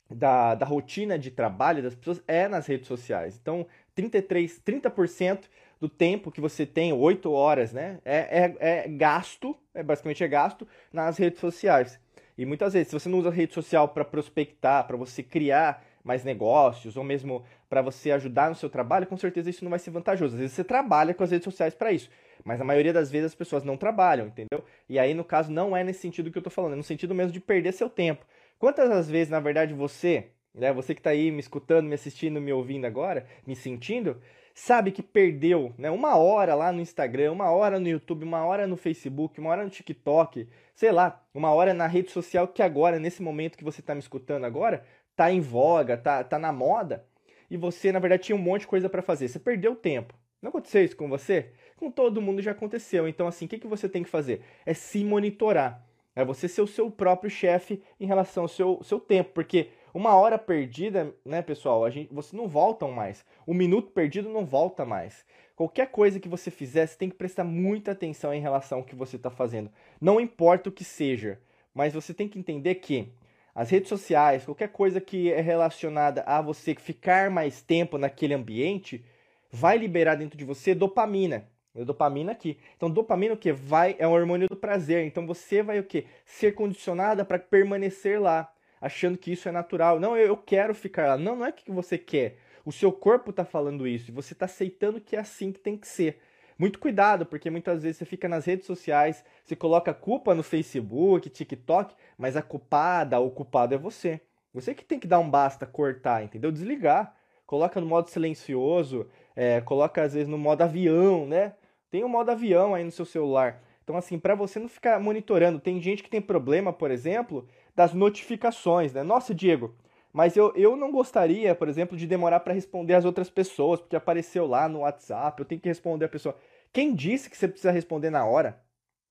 da, 0.10 0.56
da 0.56 0.66
rotina 0.66 1.18
de 1.18 1.32
trabalho 1.32 1.84
das 1.84 1.96
pessoas 1.96 2.24
é 2.28 2.48
nas 2.48 2.68
redes 2.68 2.88
sociais. 2.88 3.38
Então, 3.42 3.66
33, 3.96 4.60
30% 4.60 5.44
do 5.80 5.90
tempo 5.90 6.32
que 6.32 6.42
você 6.42 6.66
tem, 6.66 6.94
8 6.94 7.32
horas, 7.32 7.74
né? 7.74 8.00
É, 8.06 8.44
é, 8.44 8.56
é 8.60 8.88
gasto, 8.88 9.56
é, 9.74 9.84
basicamente 9.84 10.24
é 10.24 10.28
gasto 10.28 10.68
nas 10.92 11.18
redes 11.18 11.40
sociais. 11.40 12.00
E 12.38 12.46
muitas 12.46 12.74
vezes, 12.74 12.88
se 12.88 13.00
você 13.00 13.10
não 13.10 13.20
usa 13.20 13.30
a 13.30 13.32
rede 13.32 13.54
social 13.54 13.88
para 13.90 14.06
prospectar, 14.06 14.86
para 14.88 14.98
você 14.98 15.22
criar 15.22 15.86
mais 16.04 16.24
negócios, 16.24 16.98
ou 16.98 17.04
mesmo 17.04 17.44
para 17.70 17.82
você 17.82 18.12
ajudar 18.12 18.50
no 18.50 18.56
seu 18.56 18.70
trabalho, 18.70 19.08
com 19.08 19.16
certeza 19.16 19.50
isso 19.50 19.64
não 19.64 19.70
vai 19.70 19.80
ser 19.80 19.92
vantajoso. 19.92 20.36
Às 20.36 20.42
vezes 20.42 20.56
você 20.56 20.64
trabalha 20.64 21.14
com 21.14 21.24
as 21.24 21.32
redes 21.32 21.46
sociais 21.46 21.74
para 21.74 21.92
isso, 21.92 22.10
mas 22.44 22.60
a 22.60 22.64
maioria 22.64 22.92
das 22.92 23.10
vezes 23.10 23.28
as 23.28 23.36
pessoas 23.36 23.64
não 23.64 23.78
trabalham, 23.78 24.28
entendeu? 24.28 24.64
E 24.90 25.00
aí, 25.00 25.14
no 25.14 25.24
caso, 25.24 25.52
não 25.52 25.76
é 25.76 25.84
nesse 25.84 26.02
sentido 26.02 26.30
que 26.30 26.38
eu 26.38 26.44
tô 26.44 26.50
falando, 26.50 26.74
é 26.74 26.76
no 26.76 26.84
sentido 26.84 27.16
mesmo 27.16 27.32
de 27.32 27.40
perder 27.40 27.72
seu 27.72 27.90
tempo. 27.90 28.26
Quantas 28.60 28.90
das 28.90 29.10
vezes, 29.10 29.30
na 29.30 29.40
verdade, 29.40 29.74
você, 29.74 30.28
né, 30.54 30.74
você 30.74 30.94
que 30.94 31.02
tá 31.02 31.12
aí 31.12 31.32
me 31.32 31.40
escutando, 31.40 31.88
me 31.88 31.96
assistindo, 31.96 32.42
me 32.42 32.52
ouvindo 32.52 32.86
agora, 32.86 33.26
me 33.48 33.56
sentindo, 33.56 34.22
sabe 34.54 34.92
que 34.92 35.02
perdeu 35.02 35.74
né, 35.78 35.90
uma 35.90 36.16
hora 36.16 36.54
lá 36.54 36.72
no 36.72 36.82
Instagram, 36.82 37.32
uma 37.32 37.50
hora 37.50 37.80
no 37.80 37.88
YouTube, 37.88 38.24
uma 38.24 38.46
hora 38.46 38.68
no 38.68 38.78
Facebook, 38.78 39.40
uma 39.40 39.50
hora 39.50 39.64
no 39.64 39.70
TikTok, 39.70 40.48
sei 40.76 40.92
lá, 40.92 41.24
uma 41.34 41.52
hora 41.52 41.74
na 41.74 41.88
rede 41.88 42.12
social 42.12 42.48
que 42.48 42.62
agora, 42.62 43.00
nesse 43.00 43.22
momento 43.22 43.58
que 43.58 43.64
você 43.64 43.80
está 43.80 43.96
me 43.96 44.00
escutando 44.00 44.46
agora, 44.46 44.86
tá 45.16 45.32
em 45.32 45.42
voga, 45.42 45.98
tá, 45.98 46.24
tá 46.24 46.40
na 46.40 46.52
moda, 46.52 47.06
e 47.50 47.58
você, 47.58 47.92
na 47.92 48.00
verdade, 48.00 48.24
tinha 48.24 48.36
um 48.36 48.42
monte 48.42 48.62
de 48.62 48.68
coisa 48.68 48.90
para 48.90 49.02
fazer. 49.02 49.28
Você 49.28 49.40
perdeu 49.40 49.76
tempo. 49.76 50.14
Não 50.42 50.50
aconteceu 50.50 50.84
isso 50.84 50.98
com 50.98 51.08
você? 51.08 51.52
Com 51.78 51.92
todo 51.92 52.22
mundo 52.22 52.42
já 52.42 52.52
aconteceu. 52.52 53.08
Então, 53.08 53.28
assim, 53.28 53.46
o 53.46 53.48
que, 53.48 53.60
que 53.60 53.68
você 53.68 53.88
tem 53.88 54.04
que 54.04 54.10
fazer? 54.10 54.42
É 54.66 54.74
se 54.74 55.04
monitorar. 55.04 55.86
É 56.16 56.26
você 56.26 56.48
ser 56.48 56.62
o 56.62 56.68
seu 56.68 56.90
próprio 56.92 57.30
chefe 57.30 57.82
em 58.00 58.06
relação 58.06 58.44
ao 58.44 58.48
seu, 58.48 58.82
seu 58.84 59.00
tempo. 59.00 59.32
Porque 59.34 59.70
uma 59.94 60.16
hora 60.16 60.40
perdida, 60.40 61.14
né, 61.24 61.42
pessoal, 61.44 61.86
a 61.86 61.90
gente, 61.90 62.12
você 62.12 62.36
não 62.36 62.48
volta 62.48 62.88
mais. 62.88 63.24
Um 63.48 63.54
minuto 63.54 63.92
perdido 63.92 64.30
não 64.30 64.46
volta 64.46 64.84
mais. 64.84 65.24
Qualquer 65.56 65.92
coisa 65.92 66.20
que 66.20 66.28
você 66.28 66.50
fizer, 66.50 66.88
você 66.88 66.98
tem 66.98 67.10
que 67.10 67.16
prestar 67.16 67.44
muita 67.44 67.92
atenção 67.92 68.34
em 68.34 68.42
relação 68.42 68.80
ao 68.80 68.84
que 68.84 68.96
você 68.96 69.16
está 69.16 69.30
fazendo. 69.30 69.72
Não 70.02 70.20
importa 70.20 70.70
o 70.70 70.74
que 70.74 70.84
seja, 70.84 71.40
mas 71.74 71.94
você 71.94 72.14
tem 72.14 72.28
que 72.28 72.40
entender 72.40 72.76
que 72.76 73.14
as 73.56 73.70
redes 73.70 73.90
sociais, 73.90 74.46
qualquer 74.46 74.70
coisa 74.70 75.00
que 75.00 75.32
é 75.32 75.40
relacionada 75.40 76.24
a 76.26 76.42
você 76.42 76.74
ficar 76.76 77.30
mais 77.30 77.62
tempo 77.62 77.98
naquele 77.98 78.34
ambiente, 78.34 79.06
vai 79.52 79.78
liberar 79.78 80.16
dentro 80.16 80.38
de 80.38 80.44
você 80.44 80.74
dopamina. 80.74 81.48
Dopamina 81.76 82.32
aqui. 82.32 82.60
Então, 82.76 82.90
dopamina 82.90 83.34
o 83.34 83.38
que? 83.38 83.52
Vai 83.52 83.96
é 83.98 84.08
um 84.08 84.12
hormônio 84.12 84.48
do 84.48 84.56
prazer. 84.56 85.06
Então, 85.06 85.26
você 85.26 85.64
vai 85.64 85.80
o 85.80 85.84
que? 85.84 86.06
Ser 86.26 86.54
condicionada 86.54 87.26
para 87.26 87.40
permanecer 87.40 88.22
lá, 88.22 88.52
achando 88.80 89.18
que 89.18 89.32
isso 89.32 89.50
é 89.50 89.52
natural. 89.52 90.00
Não, 90.00 90.16
eu, 90.16 90.28
eu 90.28 90.38
quero 90.38 90.74
ficar 90.76 91.08
lá. 91.08 91.18
Não, 91.18 91.36
não 91.36 91.46
é 91.46 91.50
o 91.50 91.54
que 91.54 91.72
você 91.72 91.98
quer. 91.98 92.38
O 92.66 92.72
seu 92.72 92.92
corpo 92.92 93.32
está 93.32 93.44
falando 93.44 93.88
isso 93.88 94.10
e 94.10 94.14
você 94.14 94.34
está 94.34 94.46
aceitando 94.46 95.02
que 95.02 95.16
é 95.16 95.20
assim 95.20 95.52
que 95.52 95.60
tem 95.60 95.76
que 95.76 95.88
ser. 95.88 96.20
Muito 96.58 96.80
cuidado, 96.80 97.26
porque 97.26 97.50
muitas 97.50 97.84
vezes 97.84 97.98
você 97.98 98.06
fica 98.06 98.30
nas 98.30 98.46
redes 98.46 98.66
sociais, 98.66 99.24
você 99.44 99.56
coloca 99.56 99.94
culpa 99.94 100.36
no 100.36 100.44
Facebook, 100.44 101.30
TikTok, 101.30 101.96
mas 102.18 102.36
a 102.38 102.42
culpada, 102.42 103.20
o 103.20 103.32
culpado 103.32 103.74
é 103.74 103.78
você. 103.78 104.22
Você 104.54 104.74
que 104.76 104.86
tem 104.86 105.00
que 105.00 105.08
dar 105.08 105.20
um 105.20 105.30
basta, 105.30 105.66
cortar, 105.66 106.24
entendeu? 106.24 106.52
Desligar. 106.52 107.16
Coloca 107.46 107.80
no 107.82 107.88
modo 107.88 108.10
silencioso, 108.10 109.08
é, 109.36 109.62
coloca 109.62 110.02
às 110.02 110.14
vezes 110.14 110.28
no 110.28 110.38
modo 110.38 110.62
avião, 110.62 111.26
né? 111.28 111.54
Tem 111.92 112.04
o 112.04 112.08
um 112.08 112.10
modo 112.10 112.32
avião 112.32 112.74
aí 112.74 112.84
no 112.84 112.92
seu 112.92 113.06
celular. 113.06 113.62
Então, 113.84 113.98
assim, 113.98 114.18
para 114.18 114.34
você 114.34 114.60
não 114.60 114.70
ficar 114.70 115.00
monitorando, 115.00 115.60
tem 115.60 115.82
gente 115.82 116.02
que 116.02 116.10
tem 116.10 116.22
problema, 116.22 116.72
por 116.72 116.90
exemplo, 116.90 117.48
das 117.76 117.94
notificações, 117.94 118.94
né? 118.94 119.04
Nossa, 119.04 119.36
Diego, 119.36 119.76
mas 120.14 120.38
eu, 120.38 120.54
eu 120.56 120.76
não 120.76 120.92
gostaria, 120.92 121.56
por 121.56 121.68
exemplo, 121.68 121.98
de 121.98 122.06
demorar 122.06 122.40
para 122.42 122.54
responder 122.54 122.94
as 122.94 123.04
outras 123.04 123.32
pessoas, 123.32 123.82
porque 123.82 123.96
apareceu 123.96 124.46
lá 124.46 124.70
no 124.70 124.82
WhatsApp, 124.82 125.40
eu 125.40 125.46
tenho 125.46 125.60
que 125.60 125.68
responder 125.68 126.06
a 126.06 126.10
pessoa. 126.10 126.38
Quem 126.72 126.94
disse 126.94 127.30
que 127.30 127.36
você 127.36 127.48
precisa 127.48 127.72
responder 127.72 128.12
na 128.12 128.24
hora? 128.24 128.62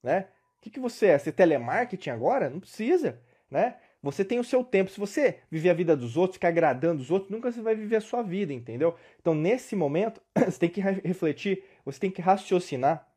Né? 0.01 0.29
O 0.59 0.63
que, 0.63 0.71
que 0.71 0.79
você 0.79 1.07
é? 1.07 1.19
Você 1.19 1.31
é 1.31 1.33
telemarketing 1.33 2.11
agora? 2.11 2.49
Não 2.49 2.61
precisa, 2.61 3.21
né? 3.51 3.77
Você 4.01 4.25
tem 4.25 4.39
o 4.39 4.45
seu 4.45 4.65
tempo. 4.65 4.91
Se 4.91 4.99
você 4.99 5.41
viver 5.51 5.71
a 5.71 5.75
vida 5.75 5.97
dos 5.97 6.17
outros, 6.17 6.37
ficar 6.37 6.49
agradando 6.49 7.03
os 7.03 7.11
outros, 7.11 7.31
nunca 7.31 7.51
você 7.51 7.61
vai 7.61 7.75
viver 7.75 7.97
a 7.97 8.01
sua 8.01 8.23
vida, 8.23 8.53
entendeu? 8.53 8.97
Então, 9.21 9.35
nesse 9.35 9.75
momento, 9.75 10.21
você 10.35 10.59
tem 10.59 10.69
que 10.69 10.81
refletir, 10.81 11.65
você 11.85 11.99
tem 11.99 12.11
que 12.11 12.23
raciocinar. 12.23 13.09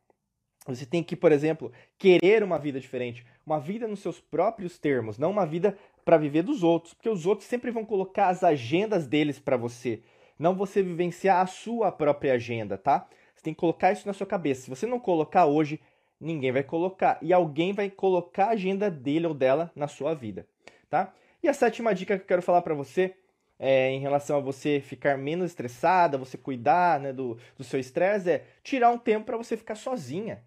Você 0.67 0.86
tem 0.86 1.04
que, 1.04 1.15
por 1.15 1.32
exemplo, 1.32 1.71
querer 1.98 2.41
uma 2.41 2.58
vida 2.58 2.80
diferente, 2.80 3.24
uma 3.45 3.60
vida 3.60 3.88
nos 3.88 3.99
seus 3.99 4.19
próprios 4.19 4.79
termos, 4.79 5.17
não 5.17 5.31
uma 5.31 5.45
vida 5.45 5.77
para 6.03 6.17
viver 6.17 6.41
dos 6.41 6.63
outros, 6.63 6.93
porque 6.93 7.10
os 7.10 7.25
outros 7.25 7.47
sempre 7.47 7.71
vão 7.71 7.86
colocar 7.86 8.29
as 8.29 8.43
agendas 8.43 9.08
deles 9.08 9.39
para 9.39 9.55
você, 9.55 10.01
não 10.38 10.55
você 10.55 10.81
vivenciar 10.81 11.41
a 11.41 11.45
sua 11.45 11.91
própria 11.91 12.34
agenda, 12.34 12.77
tá? 12.77 13.08
Você 13.36 13.43
tem 13.43 13.53
que 13.53 13.60
colocar 13.60 13.91
isso 13.91 14.08
na 14.08 14.13
sua 14.13 14.25
cabeça. 14.25 14.63
Se 14.63 14.69
você 14.69 14.86
não 14.86 14.99
colocar 14.99 15.45
hoje, 15.45 15.79
ninguém 16.19 16.51
vai 16.51 16.63
colocar 16.63 17.17
e 17.21 17.31
alguém 17.31 17.73
vai 17.73 17.89
colocar 17.89 18.45
a 18.45 18.51
agenda 18.51 18.89
dele 18.89 19.27
ou 19.27 19.34
dela 19.34 19.71
na 19.75 19.88
sua 19.88 20.13
vida, 20.13 20.47
tá? 20.89 21.13
E 21.43 21.47
a 21.47 21.53
sétima 21.53 21.93
dica 21.93 22.17
que 22.17 22.23
eu 22.23 22.27
quero 22.27 22.41
falar 22.41 22.62
para 22.63 22.73
você 22.73 23.15
é, 23.60 23.89
em 23.91 23.99
relação 23.99 24.38
a 24.38 24.41
você 24.41 24.81
ficar 24.81 25.17
menos 25.17 25.51
estressada, 25.51 26.17
você 26.17 26.38
cuidar 26.38 26.99
né, 26.99 27.13
do, 27.13 27.38
do 27.58 27.63
seu 27.63 27.79
estresse, 27.79 28.29
é 28.29 28.45
tirar 28.63 28.91
um 28.91 28.97
tempo 28.97 29.25
para 29.25 29.38
você 29.38 29.55
ficar 29.55 29.75
sozinha, 29.75 30.43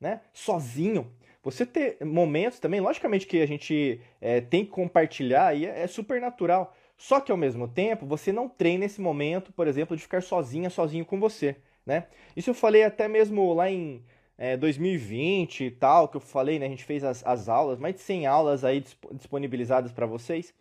né? 0.00 0.20
Sozinho. 0.32 1.12
Você 1.46 1.64
ter 1.64 2.04
momentos 2.04 2.58
também, 2.58 2.80
logicamente 2.80 3.24
que 3.24 3.40
a 3.40 3.46
gente 3.46 4.00
é, 4.20 4.40
tem 4.40 4.64
que 4.64 4.72
compartilhar 4.72 5.56
e 5.56 5.64
é, 5.64 5.84
é 5.84 5.86
super 5.86 6.20
natural. 6.20 6.74
Só 6.96 7.20
que 7.20 7.30
ao 7.30 7.38
mesmo 7.38 7.68
tempo, 7.68 8.04
você 8.04 8.32
não 8.32 8.48
treina 8.48 8.84
esse 8.84 9.00
momento, 9.00 9.52
por 9.52 9.68
exemplo, 9.68 9.96
de 9.96 10.02
ficar 10.02 10.24
sozinha, 10.24 10.68
sozinho 10.68 11.04
com 11.04 11.20
você, 11.20 11.54
né? 11.86 12.08
Isso 12.36 12.50
eu 12.50 12.54
falei 12.54 12.82
até 12.82 13.06
mesmo 13.06 13.54
lá 13.54 13.70
em 13.70 14.04
é, 14.36 14.56
2020 14.56 15.66
e 15.66 15.70
tal, 15.70 16.08
que 16.08 16.16
eu 16.16 16.20
falei, 16.20 16.58
né? 16.58 16.66
A 16.66 16.68
gente 16.68 16.82
fez 16.82 17.04
as, 17.04 17.24
as 17.24 17.48
aulas, 17.48 17.78
mais 17.78 17.94
de 17.94 18.00
100 18.00 18.26
aulas 18.26 18.64
aí 18.64 18.82
disponibilizadas 19.12 19.92
para 19.92 20.04
vocês 20.04 20.52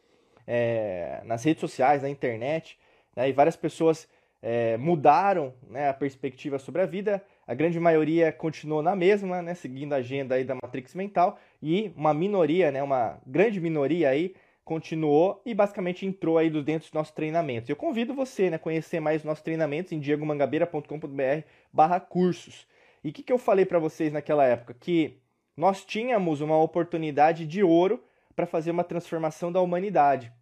é, 0.45 1.19
nas 1.25 1.43
redes 1.43 1.61
sociais, 1.61 2.03
na 2.03 2.09
internet, 2.11 2.77
né? 3.15 3.27
E 3.27 3.33
várias 3.33 3.55
pessoas 3.55 4.07
é, 4.39 4.77
mudaram 4.77 5.51
né, 5.67 5.89
a 5.89 5.93
perspectiva 5.95 6.59
sobre 6.59 6.83
a 6.83 6.85
vida 6.85 7.25
a 7.47 7.53
grande 7.53 7.79
maioria 7.79 8.31
continuou 8.31 8.81
na 8.81 8.95
mesma, 8.95 9.41
né, 9.41 9.53
seguindo 9.53 9.93
a 9.93 9.97
agenda 9.97 10.35
aí 10.35 10.43
da 10.43 10.55
Matrix 10.55 10.95
Mental, 10.95 11.39
e 11.61 11.91
uma 11.95 12.13
minoria, 12.13 12.71
né, 12.71 12.81
uma 12.81 13.19
grande 13.25 13.59
minoria 13.59 14.09
aí, 14.09 14.35
continuou 14.63 15.41
e 15.45 15.53
basicamente 15.53 16.05
entrou 16.05 16.39
aí 16.39 16.49
dentro 16.49 16.87
dos 16.87 16.93
nossos 16.93 17.13
treinamentos. 17.13 17.69
Eu 17.69 17.75
convido 17.75 18.15
você 18.15 18.49
né, 18.49 18.55
a 18.55 18.59
conhecer 18.59 18.99
mais 18.99 19.21
os 19.21 19.25
nossos 19.25 19.43
treinamentos 19.43 19.91
em 19.91 19.99
diegomangabeira.com.br 19.99 21.47
barra 21.71 21.99
cursos. 21.99 22.67
E 23.03 23.09
o 23.09 23.13
que, 23.13 23.21
que 23.21 23.31
eu 23.31 23.37
falei 23.37 23.65
para 23.65 23.77
vocês 23.77 24.11
naquela 24.11 24.43
época? 24.43 24.73
Que 24.73 25.19
nós 25.55 25.85
tínhamos 25.85 26.41
uma 26.41 26.57
oportunidade 26.57 27.45
de 27.45 27.63
ouro 27.63 28.03
para 28.35 28.47
fazer 28.47 28.71
uma 28.71 28.83
transformação 28.83 29.51
da 29.51 29.61
humanidade. 29.61 30.33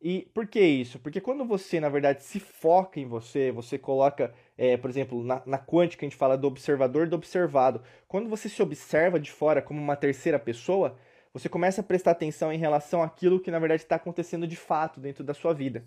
E 0.00 0.28
por 0.32 0.46
que 0.46 0.60
isso? 0.60 0.98
Porque 1.00 1.20
quando 1.20 1.44
você, 1.44 1.80
na 1.80 1.88
verdade, 1.88 2.22
se 2.22 2.38
foca 2.38 3.00
em 3.00 3.06
você, 3.06 3.50
você 3.50 3.76
coloca, 3.76 4.32
é, 4.56 4.76
por 4.76 4.88
exemplo, 4.88 5.24
na, 5.24 5.42
na 5.44 5.58
quântica 5.58 6.06
a 6.06 6.08
gente 6.08 6.16
fala 6.16 6.38
do 6.38 6.46
observador 6.46 7.08
do 7.08 7.16
observado. 7.16 7.82
Quando 8.06 8.28
você 8.28 8.48
se 8.48 8.62
observa 8.62 9.18
de 9.18 9.32
fora 9.32 9.60
como 9.60 9.80
uma 9.80 9.96
terceira 9.96 10.38
pessoa, 10.38 10.96
você 11.32 11.48
começa 11.48 11.80
a 11.80 11.84
prestar 11.84 12.12
atenção 12.12 12.52
em 12.52 12.58
relação 12.58 13.02
àquilo 13.02 13.40
que, 13.40 13.50
na 13.50 13.58
verdade, 13.58 13.82
está 13.82 13.96
acontecendo 13.96 14.46
de 14.46 14.56
fato 14.56 15.00
dentro 15.00 15.24
da 15.24 15.34
sua 15.34 15.52
vida. 15.52 15.84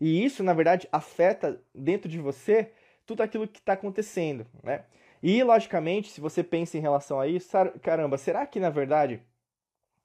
E 0.00 0.24
isso, 0.24 0.42
na 0.42 0.52
verdade, 0.52 0.86
afeta 0.92 1.60
dentro 1.74 2.08
de 2.08 2.18
você 2.18 2.70
tudo 3.06 3.22
aquilo 3.22 3.48
que 3.48 3.58
está 3.58 3.72
acontecendo, 3.72 4.46
né? 4.62 4.84
E, 5.22 5.42
logicamente, 5.42 6.10
se 6.10 6.20
você 6.20 6.42
pensa 6.42 6.76
em 6.76 6.80
relação 6.80 7.18
a 7.18 7.26
isso, 7.26 7.48
caramba, 7.80 8.18
será 8.18 8.46
que, 8.46 8.60
na 8.60 8.68
verdade, 8.68 9.22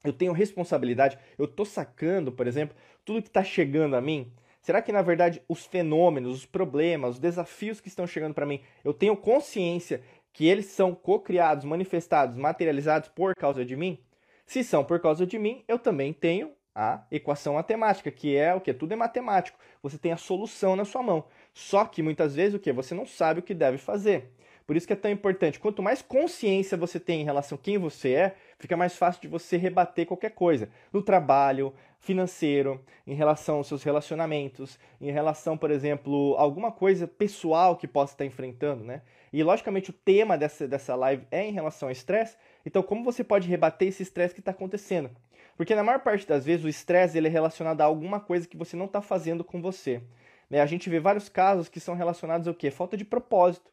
eu 0.03 0.13
tenho 0.13 0.31
responsabilidade, 0.31 1.17
eu 1.37 1.45
estou 1.45 1.65
sacando, 1.65 2.31
por 2.31 2.47
exemplo, 2.47 2.75
tudo 3.03 3.21
que 3.21 3.27
está 3.27 3.43
chegando 3.43 3.95
a 3.95 4.01
mim? 4.01 4.31
Será 4.61 4.81
que 4.81 4.91
na 4.91 5.01
verdade 5.01 5.41
os 5.47 5.65
fenômenos, 5.65 6.33
os 6.33 6.45
problemas, 6.45 7.15
os 7.15 7.19
desafios 7.19 7.79
que 7.79 7.87
estão 7.87 8.05
chegando 8.05 8.33
para 8.33 8.45
mim, 8.45 8.61
eu 8.83 8.93
tenho 8.93 9.15
consciência 9.15 10.01
que 10.33 10.47
eles 10.47 10.65
são 10.67 10.93
co-criados, 10.93 11.65
manifestados, 11.65 12.37
materializados 12.37 13.09
por 13.09 13.35
causa 13.35 13.65
de 13.65 13.75
mim? 13.75 13.99
Se 14.45 14.63
são 14.63 14.83
por 14.83 14.99
causa 14.99 15.25
de 15.25 15.37
mim, 15.37 15.63
eu 15.67 15.77
também 15.77 16.13
tenho 16.13 16.51
a 16.73 17.03
equação 17.11 17.55
matemática, 17.55 18.09
que 18.09 18.35
é 18.35 18.53
o 18.53 18.61
que? 18.61 18.73
Tudo 18.73 18.93
é 18.93 18.95
matemático. 18.95 19.59
Você 19.83 19.97
tem 19.97 20.11
a 20.11 20.17
solução 20.17 20.75
na 20.75 20.85
sua 20.85 21.03
mão. 21.03 21.25
Só 21.53 21.85
que 21.85 22.01
muitas 22.01 22.35
vezes 22.35 22.53
o 22.53 22.59
que? 22.59 22.71
Você 22.71 22.95
não 22.95 23.05
sabe 23.05 23.41
o 23.41 23.43
que 23.43 23.53
deve 23.53 23.77
fazer. 23.77 24.31
Por 24.69 24.75
isso 24.75 24.85
que 24.85 24.93
é 24.93 24.95
tão 24.95 25.09
importante. 25.09 25.59
Quanto 25.59 25.81
mais 25.81 25.99
consciência 25.99 26.77
você 26.77 26.99
tem 26.99 27.21
em 27.21 27.23
relação 27.23 27.55
a 27.55 27.59
quem 27.59 27.79
você 27.79 28.13
é, 28.13 28.35
fica 28.59 28.77
mais 28.77 28.95
fácil 28.95 29.19
de 29.19 29.27
você 29.27 29.57
rebater 29.57 30.05
qualquer 30.05 30.29
coisa. 30.29 30.69
No 30.93 31.01
trabalho, 31.01 31.73
financeiro, 31.99 32.79
em 33.07 33.15
relação 33.15 33.55
aos 33.55 33.67
seus 33.67 33.81
relacionamentos, 33.81 34.77
em 35.01 35.09
relação, 35.09 35.57
por 35.57 35.71
exemplo, 35.71 36.35
a 36.37 36.41
alguma 36.41 36.71
coisa 36.71 37.07
pessoal 37.07 37.75
que 37.77 37.87
possa 37.87 38.13
estar 38.13 38.25
enfrentando, 38.25 38.83
né? 38.83 39.01
E 39.33 39.41
logicamente 39.41 39.89
o 39.89 39.93
tema 39.93 40.37
dessa, 40.37 40.67
dessa 40.67 40.93
live 40.93 41.25
é 41.31 41.43
em 41.43 41.51
relação 41.51 41.87
ao 41.87 41.91
estresse. 41.91 42.37
Então, 42.63 42.83
como 42.83 43.03
você 43.03 43.23
pode 43.23 43.47
rebater 43.47 43.87
esse 43.87 44.03
estresse 44.03 44.35
que 44.35 44.39
está 44.39 44.51
acontecendo? 44.51 45.09
Porque 45.57 45.73
na 45.73 45.83
maior 45.83 46.01
parte 46.01 46.27
das 46.27 46.45
vezes 46.45 46.63
o 46.63 46.69
estresse 46.69 47.17
ele 47.17 47.25
é 47.25 47.31
relacionado 47.31 47.81
a 47.81 47.85
alguma 47.85 48.19
coisa 48.19 48.47
que 48.47 48.55
você 48.55 48.77
não 48.77 48.85
está 48.85 49.01
fazendo 49.01 49.43
com 49.43 49.59
você. 49.59 50.03
Né? 50.47 50.61
A 50.61 50.67
gente 50.67 50.91
vê 50.91 50.99
vários 50.99 51.27
casos 51.27 51.67
que 51.67 51.79
são 51.79 51.95
relacionados 51.95 52.47
ao 52.47 52.53
quê? 52.53 52.69
Falta 52.69 52.95
de 52.95 53.03
propósito. 53.03 53.71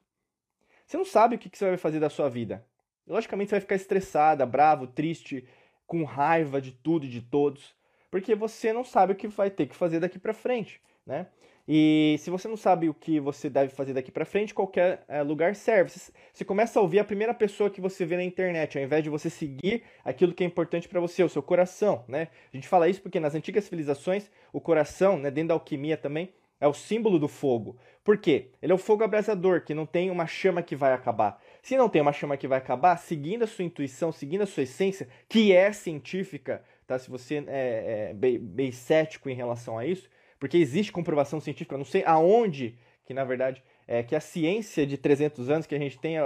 Você 0.87 0.97
não 0.97 1.05
sabe 1.05 1.35
o 1.35 1.39
que, 1.39 1.51
você 1.53 1.67
vai 1.67 1.77
fazer 1.77 1.99
da 1.99 2.09
sua 2.09 2.29
vida. 2.29 2.65
Logicamente 3.07 3.49
você 3.49 3.57
vai 3.57 3.61
ficar 3.61 3.75
estressada, 3.75 4.47
bravo, 4.47 4.87
triste, 4.87 5.47
com 5.87 6.05
raiva 6.05 6.61
de 6.61 6.73
tudo 6.73 7.07
e 7.07 7.09
de 7.09 7.21
todos, 7.21 7.75
porque 8.11 8.35
você 8.35 8.73
não 8.73 8.85
sabe 8.85 9.13
o 9.13 9.17
que 9.17 9.29
vai 9.29 9.51
ter 9.51 9.67
que 9.67 9.75
fazer 9.75 10.01
daqui 10.01 10.19
para 10.19 10.33
frente, 10.33 10.81
né? 11.05 11.27
E 11.69 12.15
se 12.21 12.31
você 12.31 12.47
não 12.47 12.57
sabe 12.57 12.89
o 12.89 12.95
que 12.95 13.19
você 13.19 13.51
deve 13.51 13.73
fazer 13.75 13.93
daqui 13.93 14.13
para 14.13 14.25
frente, 14.25 14.55
qualquer 14.55 15.05
é, 15.09 15.21
lugar 15.23 15.57
serve. 15.57 15.91
Você, 16.33 16.45
começa 16.45 16.79
a 16.79 16.83
ouvir 16.83 17.01
a 17.01 17.05
primeira 17.05 17.35
pessoa 17.35 17.69
que 17.69 17.81
você 17.81 18.05
vê 18.05 18.17
na 18.17 18.23
internet, 18.23 18.79
ao 18.79 18.85
invés 18.85 19.03
de 19.03 19.11
você 19.11 19.29
seguir 19.29 19.83
aquilo 20.05 20.33
que 20.33 20.45
é 20.45 20.47
importante 20.47 20.89
para 20.89 21.01
você, 21.01 21.25
o 21.25 21.29
seu 21.29 21.43
coração, 21.43 22.05
né? 22.07 22.29
A 22.53 22.57
gente 22.57 22.69
fala 22.69 22.89
isso 22.89 23.03
porque 23.03 23.19
nas 23.19 23.35
antigas 23.35 23.65
civilizações, 23.65 24.31
o 24.53 24.61
coração, 24.61 25.19
né, 25.19 25.29
dentro 25.29 25.49
da 25.49 25.55
alquimia 25.55 25.97
também, 25.97 26.33
é 26.61 26.67
o 26.67 26.75
símbolo 26.75 27.19
do 27.19 27.29
fogo. 27.29 27.77
Por 28.03 28.19
quê? 28.19 28.51
Ele 28.63 28.73
é 28.73 28.75
o 28.75 28.79
fogo 28.79 29.03
abrasador, 29.03 29.63
que 29.63 29.75
não 29.75 29.85
tem 29.85 30.11
uma 30.11 30.27
chama 30.27 30.63
que 30.63 30.77
vai 30.77 30.93
acabar. 30.93 31.43
Se 31.63 31.77
não 31.77 31.89
tem 31.89 32.01
uma 32.01 32.13
chama 32.13 32.37
que 32.37 32.47
vai 32.47 32.59
acabar, 32.59 32.97
seguindo 32.97 33.43
a 33.43 33.47
sua 33.47 33.65
intuição, 33.65 34.13
seguindo 34.13 34.43
a 34.43 34.47
sua 34.47 34.63
essência, 34.63 35.09
que 35.29 35.53
é 35.53 35.73
científica, 35.73 36.63
tá? 36.87 36.99
Se 36.99 37.11
você 37.11 37.45
é, 37.49 38.11
é 38.11 38.15
bem, 38.15 38.39
bem 38.39 38.71
cético 38.71 39.29
em 39.29 39.35
relação 39.35 39.77
a 39.77 39.85
isso, 39.85 40.09
porque 40.39 40.57
existe 40.57 40.93
comprovação 40.93 41.41
científica, 41.41 41.77
não 41.77 41.85
sei 41.85 42.05
aonde, 42.05 42.79
que 43.05 43.13
na 43.13 43.25
verdade 43.25 43.63
é 43.89 44.03
que 44.03 44.17
a 44.17 44.21
ciência 44.21 44.87
de 44.87 44.97
300 44.97 45.49
anos 45.49 45.67
que 45.67 45.75
a 45.75 45.79
gente 45.79 45.99
tem, 45.99 46.17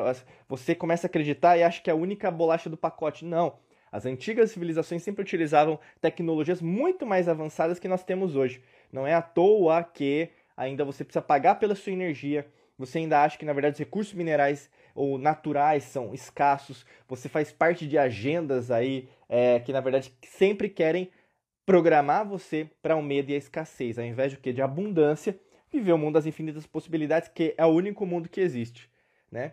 você 0.48 0.74
começa 0.74 1.06
a 1.06 1.08
acreditar 1.08 1.56
e 1.56 1.62
acha 1.62 1.80
que 1.82 1.90
é 1.90 1.92
a 1.92 1.96
única 1.96 2.30
bolacha 2.30 2.70
do 2.70 2.76
pacote. 2.76 3.24
Não. 3.24 3.58
As 3.92 4.06
antigas 4.06 4.52
civilizações 4.52 5.02
sempre 5.02 5.22
utilizavam 5.22 5.78
tecnologias 6.00 6.62
muito 6.62 7.04
mais 7.04 7.28
avançadas 7.28 7.78
que 7.78 7.88
nós 7.88 8.04
temos 8.04 8.36
hoje. 8.36 8.62
Não 8.92 9.06
é 9.06 9.14
à 9.14 9.22
toa 9.22 9.82
que 9.82 10.30
ainda 10.56 10.84
você 10.84 11.04
precisa 11.04 11.22
pagar 11.22 11.56
pela 11.56 11.74
sua 11.74 11.92
energia, 11.92 12.46
você 12.78 12.98
ainda 12.98 13.22
acha 13.22 13.38
que 13.38 13.44
na 13.44 13.52
verdade 13.52 13.74
os 13.74 13.78
recursos 13.78 14.14
minerais 14.14 14.70
ou 14.94 15.18
naturais 15.18 15.84
são 15.84 16.12
escassos, 16.12 16.84
você 17.08 17.28
faz 17.28 17.52
parte 17.52 17.86
de 17.86 17.96
agendas 17.96 18.70
aí 18.70 19.08
é, 19.28 19.60
que 19.60 19.72
na 19.72 19.80
verdade 19.80 20.12
sempre 20.22 20.68
querem 20.68 21.10
programar 21.64 22.26
você 22.26 22.68
para 22.82 22.96
o 22.96 23.02
medo 23.02 23.30
e 23.30 23.34
a 23.34 23.38
escassez, 23.38 23.98
ao 23.98 24.04
invés 24.04 24.32
de 24.32 24.38
o 24.38 24.40
quê? 24.40 24.52
De 24.52 24.62
abundância, 24.62 25.38
viver 25.70 25.92
o 25.92 25.98
mundo 25.98 26.14
das 26.14 26.26
infinitas 26.26 26.66
possibilidades, 26.66 27.28
que 27.28 27.54
é 27.56 27.64
o 27.64 27.68
único 27.68 28.04
mundo 28.04 28.28
que 28.28 28.40
existe, 28.40 28.90
né? 29.30 29.52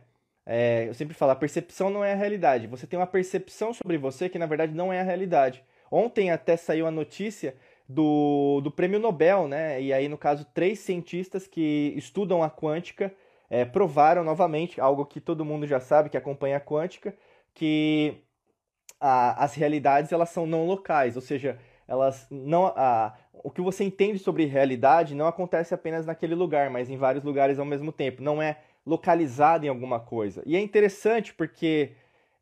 É, 0.50 0.88
eu 0.88 0.93
sempre 0.93 1.13
falo, 1.13 1.34
a 1.34 1.36
percepção 1.36 1.89
não 1.89 2.04
é 2.04 2.13
a 2.13 2.15
realidade. 2.15 2.67
Você 2.67 2.88
tem 2.88 2.97
uma 2.97 3.06
percepção 3.06 3.73
sobre 3.73 3.97
você 3.97 4.30
que 4.30 4.39
na 4.39 4.45
verdade 4.45 4.73
não 4.73 4.93
é 4.93 5.02
a 5.02 5.04
realidade. 5.04 5.62
Ontem 5.91 6.32
até 6.32 6.56
saiu 6.56 6.88
a 6.88 6.91
notícia 6.91 7.54
do, 7.88 8.62
do 8.62 8.71
prêmio 8.71 9.00
Nobel, 9.00 9.47
né? 9.47 9.82
E 9.82 9.93
aí, 9.93 10.08
no 10.08 10.17
caso, 10.17 10.45
três 10.54 10.80
cientistas 10.80 11.47
que 11.47 11.93
estudam 11.95 12.43
a 12.43 12.50
quântica 12.50 13.13
é, 13.50 13.63
provaram 13.63 14.23
novamente 14.23 14.82
algo 14.82 15.06
que 15.06 15.21
todo 15.21 15.45
mundo 15.45 15.65
já 15.65 15.80
sabe, 15.80 16.10
que 16.10 16.17
acompanha 16.17 16.58
a 16.58 16.62
quântica, 16.62 17.15
que 17.54 18.17
a, 19.00 19.43
as 19.43 19.56
realidades 19.56 20.12
elas 20.12 20.30
são 20.30 20.45
não 20.45 20.65
locais, 20.65 21.15
ou 21.15 21.21
seja, 21.21 21.58
elas 21.88 22.28
não 22.30 22.67
a, 22.67 23.15
o 23.43 23.50
que 23.50 23.62
você 23.62 23.84
entende 23.84 24.19
sobre 24.19 24.45
realidade 24.45 25.15
não 25.15 25.28
acontece 25.28 25.73
apenas 25.73 26.06
naquele 26.06 26.36
lugar, 26.36 26.69
mas 26.69 26.89
em 26.89 26.97
vários 26.97 27.23
lugares 27.23 27.60
ao 27.60 27.65
mesmo 27.65 27.91
tempo. 27.91 28.21
Não 28.21 28.41
é 28.41 28.58
localizado 28.86 29.65
em 29.65 29.69
alguma 29.69 30.00
coisa. 30.00 30.41
E 30.45 30.56
é 30.56 30.60
interessante 30.60 31.34
porque 31.34 31.91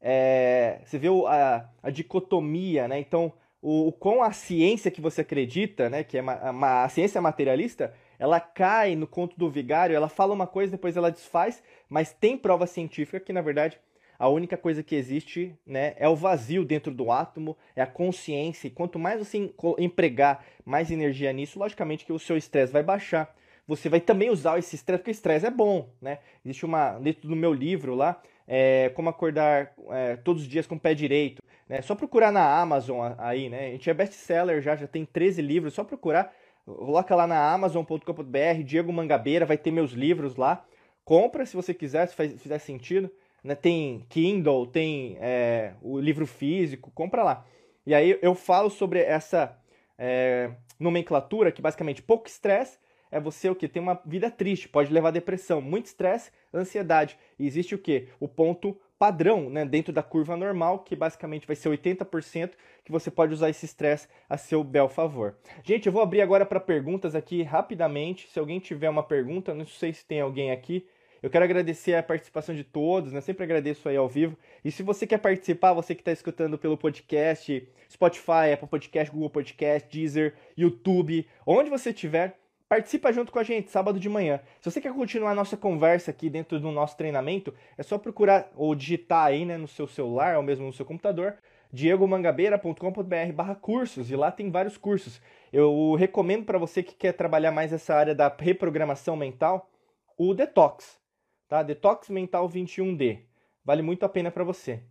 é, 0.01 0.79
você 0.84 0.97
vê 0.97 1.08
a, 1.27 1.69
a, 1.81 1.89
dicotomia, 1.89 2.88
né? 2.88 2.99
Então, 2.99 3.34
o, 3.67 3.91
com 3.91 4.21
a 4.21 4.32
ciência 4.32 4.91
que 4.91 5.01
você 5.01 5.21
acredita, 5.21 5.89
né? 5.89 6.04
Que 6.04 6.19
é 6.19 6.21
uma, 6.21 6.51
uma, 6.51 6.84
a 6.84 6.89
ciência 6.89 7.19
materialista, 7.19 7.91
ela 8.19 8.39
cai 8.39 8.95
no 8.95 9.08
conto 9.08 9.36
do 9.39 9.49
vigário, 9.49 9.95
ela 9.95 10.08
fala 10.08 10.36
uma 10.36 10.45
coisa, 10.45 10.73
depois 10.73 10.95
ela 10.95 11.10
desfaz, 11.10 11.63
mas 11.89 12.13
tem 12.13 12.38
prova 12.38 12.67
científica 12.67 13.19
que, 13.19 13.34
na 13.34 13.41
verdade, 13.41 13.80
a 14.19 14.30
única 14.30 14.56
coisa 14.56 14.84
que 14.84 14.93
existe 14.93 15.58
né, 15.65 15.95
é 15.97 16.08
o 16.08 16.15
vazio 16.15 16.63
dentro 16.63 16.93
do 16.93 17.12
átomo, 17.12 17.58
é 17.75 17.82
a 17.82 17.88
consciência. 17.88 18.67
E 18.67 18.69
quanto 18.71 18.99
mais 18.99 19.17
você 19.17 19.51
empregar 19.80 20.45
mais 20.63 20.91
energia 20.91 21.34
nisso, 21.34 21.58
logicamente 21.58 22.06
que 22.06 22.13
o 22.13 22.19
seu 22.19 22.38
estresse 22.38 22.71
vai 22.71 22.84
baixar. 22.84 23.36
Você 23.67 23.89
vai 23.89 23.99
também 23.99 24.30
usar 24.30 24.60
esse 24.60 24.75
estresse, 24.75 24.99
porque 24.99 25.10
estresse 25.10 25.43
é 25.43 25.49
bom, 25.49 25.89
né? 25.99 26.19
Existe 26.45 26.65
uma, 26.65 26.99
dentro 26.99 27.28
do 27.28 27.36
meu 27.36 27.51
livro 27.51 27.95
lá, 27.95 28.21
é, 28.47 28.89
como 28.89 29.10
acordar 29.10 29.73
é, 29.89 30.17
todos 30.17 30.43
os 30.43 30.47
dias 30.47 30.67
com 30.67 30.75
o 30.75 30.80
pé 30.80 30.93
direito. 30.93 31.41
Né? 31.67 31.82
Só 31.82 31.95
procurar 31.95 32.32
na 32.32 32.60
Amazon 32.60 33.13
aí, 33.17 33.49
né? 33.49 33.67
A 33.67 33.71
gente 33.71 33.89
é 33.89 33.93
best-seller 33.93 34.62
já, 34.62 34.75
já 34.75 34.88
tem 34.88 35.06
13 35.06 35.41
livros, 35.41 35.73
só 35.73 35.84
procurar. 35.84 36.34
Coloca 36.65 37.15
lá 37.15 37.28
na 37.28 37.54
amazon.com.br, 37.54 38.63
Diego 38.63 38.91
Mangabeira, 38.91 39.45
vai 39.45 39.58
ter 39.58 39.71
meus 39.71 39.91
livros 39.91 40.36
lá. 40.36 40.65
Compra 41.04 41.45
se 41.45 41.56
você 41.56 41.73
quiser, 41.73 42.08
se 42.08 42.15
faz, 42.15 42.41
fizer 42.41 42.60
sentido 42.60 43.12
né? 43.45 43.54
Tem 43.54 44.04
Kindle, 44.10 44.65
tem 44.65 45.17
é, 45.21 45.73
o 45.82 45.99
livro 45.99 46.25
físico, 46.25 46.91
compra 46.95 47.23
lá. 47.23 47.45
E 47.86 47.93
aí 47.93 48.17
eu 48.19 48.34
falo 48.34 48.71
sobre 48.71 48.99
essa 48.99 49.56
é, 49.99 50.49
nomenclatura 50.80 51.51
que 51.51 51.62
basicamente 51.62 52.01
pouco 52.01 52.28
estresse 52.28 52.80
é 53.12 53.19
você 53.19 53.47
o 53.47 53.56
que 53.56 53.67
tem 53.67 53.82
uma 53.82 54.01
vida 54.04 54.32
triste, 54.32 54.67
pode 54.67 54.91
levar 54.91 55.10
a 55.10 55.12
depressão, 55.12 55.62
muito 55.62 55.86
estresse, 55.86 56.32
ansiedade. 56.51 57.17
E 57.38 57.45
existe 57.45 57.75
o 57.75 57.78
que? 57.78 58.08
O 58.19 58.28
ponto 58.28 58.75
padrão, 59.06 59.52
né, 59.52 59.63
dentro 59.63 59.94
da 59.94 60.02
curva 60.02 60.36
normal, 60.36 60.80
que 60.80 60.96
basicamente 60.96 61.46
vai 61.46 61.56
ser 61.56 61.70
80%, 61.70 62.54
que 62.84 62.91
você 62.91 63.12
pode 63.12 63.36
usar 63.36 63.52
esse 63.52 63.63
estresse 63.63 64.08
a 64.28 64.36
seu 64.36 64.63
bel 64.63 64.89
favor. 64.89 65.36
Gente, 65.63 65.86
eu 65.86 65.94
vou 65.94 66.02
abrir 66.02 66.22
agora 66.22 66.44
para 66.44 66.60
perguntas 66.60 67.13
aqui 67.13 67.44
rapidamente. 67.44 68.28
Se 68.32 68.39
alguém 68.39 68.60
tiver 68.60 68.89
uma 68.89 69.04
pergunta, 69.04 69.54
não 69.54 69.63
sei 69.63 69.94
se 69.94 70.04
tem 70.04 70.22
alguém 70.22 70.50
aqui, 70.50 70.88
eu 71.22 71.30
quero 71.30 71.46
agradecer 71.46 71.94
a 71.94 72.02
participação 72.02 72.56
de 72.56 72.63
todos, 72.63 73.13
né? 73.13 73.22
Sempre 73.22 73.44
agradeço 73.44 73.88
aí 73.88 73.96
ao 73.96 74.10
vivo. 74.10 74.36
E 74.63 74.72
se 74.72 74.82
você 74.82 75.06
quer 75.06 75.20
participar, 75.20 75.74
você 75.74 75.94
que 75.94 76.02
está 76.02 76.12
escutando 76.12 76.58
pelo 76.58 76.76
podcast, 76.76 77.68
Spotify, 77.91 78.54
Apple 78.54 78.68
Podcast, 78.68 79.13
Google 79.13 79.30
Podcast, 79.30 79.88
Deezer, 79.88 80.34
YouTube, 80.58 81.28
onde 81.46 81.70
você 81.70 81.91
estiver, 81.91 82.39
participa 82.67 83.12
junto 83.12 83.32
com 83.32 83.39
a 83.39 83.43
gente, 83.43 83.71
sábado 83.71 83.99
de 83.99 84.10
manhã. 84.10 84.39
Se 84.62 84.69
você 84.69 84.82
quer 84.82 84.93
continuar 84.93 85.32
a 85.32 85.36
nossa 85.36 85.56
conversa 85.56 86.12
aqui 86.12 86.30
dentro 86.30 86.60
do 86.60 86.71
nosso 86.71 86.97
treinamento, 86.97 87.54
é 87.78 87.84
só 87.84 87.97
procurar 87.97 88.51
ou 88.56 88.73
digitar 88.75 89.25
aí, 89.25 89.45
né, 89.45 89.58
no 89.58 89.67
seu 89.67 89.88
celular 89.88 90.38
ou 90.38 90.43
mesmo 90.43 90.65
no 90.65 90.73
seu 90.73 90.86
computador, 90.86 91.38
diegomangabeira.com.br 91.71 93.34
barra 93.34 93.56
cursos, 93.56 94.10
e 94.10 94.15
lá 94.15 94.32
tem 94.32 94.49
vários 94.49 94.78
cursos. 94.78 95.21
Eu 95.51 95.95
recomendo 95.95 96.45
para 96.45 96.58
você 96.58 96.82
que 96.82 96.95
quer 96.95 97.13
trabalhar 97.13 97.51
mais 97.51 97.73
essa 97.73 97.93
área 97.93 98.15
da 98.15 98.34
reprogramação 98.39 99.15
mental, 99.15 99.69
o 100.17 100.34
Detox 100.34 101.04
tá? 101.47 101.63
Detox 101.63 102.10
Mental 102.10 102.47
21D. 102.49 103.19
Vale 103.63 103.82
muito 103.82 104.04
a 104.04 104.10
pena 104.10 104.32
para 104.32 104.43
você. 104.43 104.82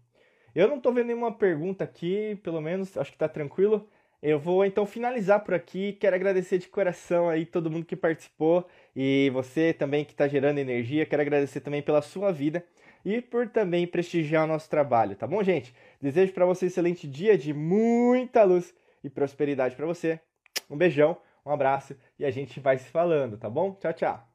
Eu 0.54 0.68
não 0.68 0.76
estou 0.76 0.92
vendo 0.92 1.06
nenhuma 1.06 1.32
pergunta 1.32 1.84
aqui, 1.84 2.38
pelo 2.42 2.60
menos, 2.60 2.96
acho 2.96 3.10
que 3.10 3.16
está 3.16 3.28
tranquilo. 3.28 3.88
Eu 4.26 4.38
vou 4.38 4.64
então 4.64 4.86
finalizar 4.86 5.44
por 5.44 5.52
aqui. 5.52 5.92
Quero 6.00 6.16
agradecer 6.16 6.56
de 6.56 6.66
coração 6.66 7.28
aí 7.28 7.44
todo 7.44 7.70
mundo 7.70 7.84
que 7.84 7.94
participou 7.94 8.66
e 8.96 9.30
você 9.34 9.70
também 9.74 10.02
que 10.02 10.12
está 10.12 10.26
gerando 10.26 10.56
energia. 10.56 11.04
Quero 11.04 11.20
agradecer 11.20 11.60
também 11.60 11.82
pela 11.82 12.00
sua 12.00 12.32
vida 12.32 12.64
e 13.04 13.20
por 13.20 13.46
também 13.50 13.86
prestigiar 13.86 14.44
o 14.44 14.46
nosso 14.46 14.70
trabalho, 14.70 15.14
tá 15.14 15.26
bom, 15.26 15.42
gente? 15.42 15.74
Desejo 16.00 16.32
para 16.32 16.46
você 16.46 16.64
um 16.64 16.68
excelente 16.68 17.06
dia 17.06 17.36
de 17.36 17.52
muita 17.52 18.44
luz 18.44 18.74
e 19.02 19.10
prosperidade 19.10 19.76
para 19.76 19.84
você. 19.84 20.18
Um 20.70 20.76
beijão, 20.78 21.18
um 21.44 21.50
abraço 21.50 21.94
e 22.18 22.24
a 22.24 22.30
gente 22.30 22.58
vai 22.60 22.78
se 22.78 22.88
falando, 22.88 23.36
tá 23.36 23.50
bom? 23.50 23.74
Tchau, 23.74 23.92
tchau. 23.92 24.33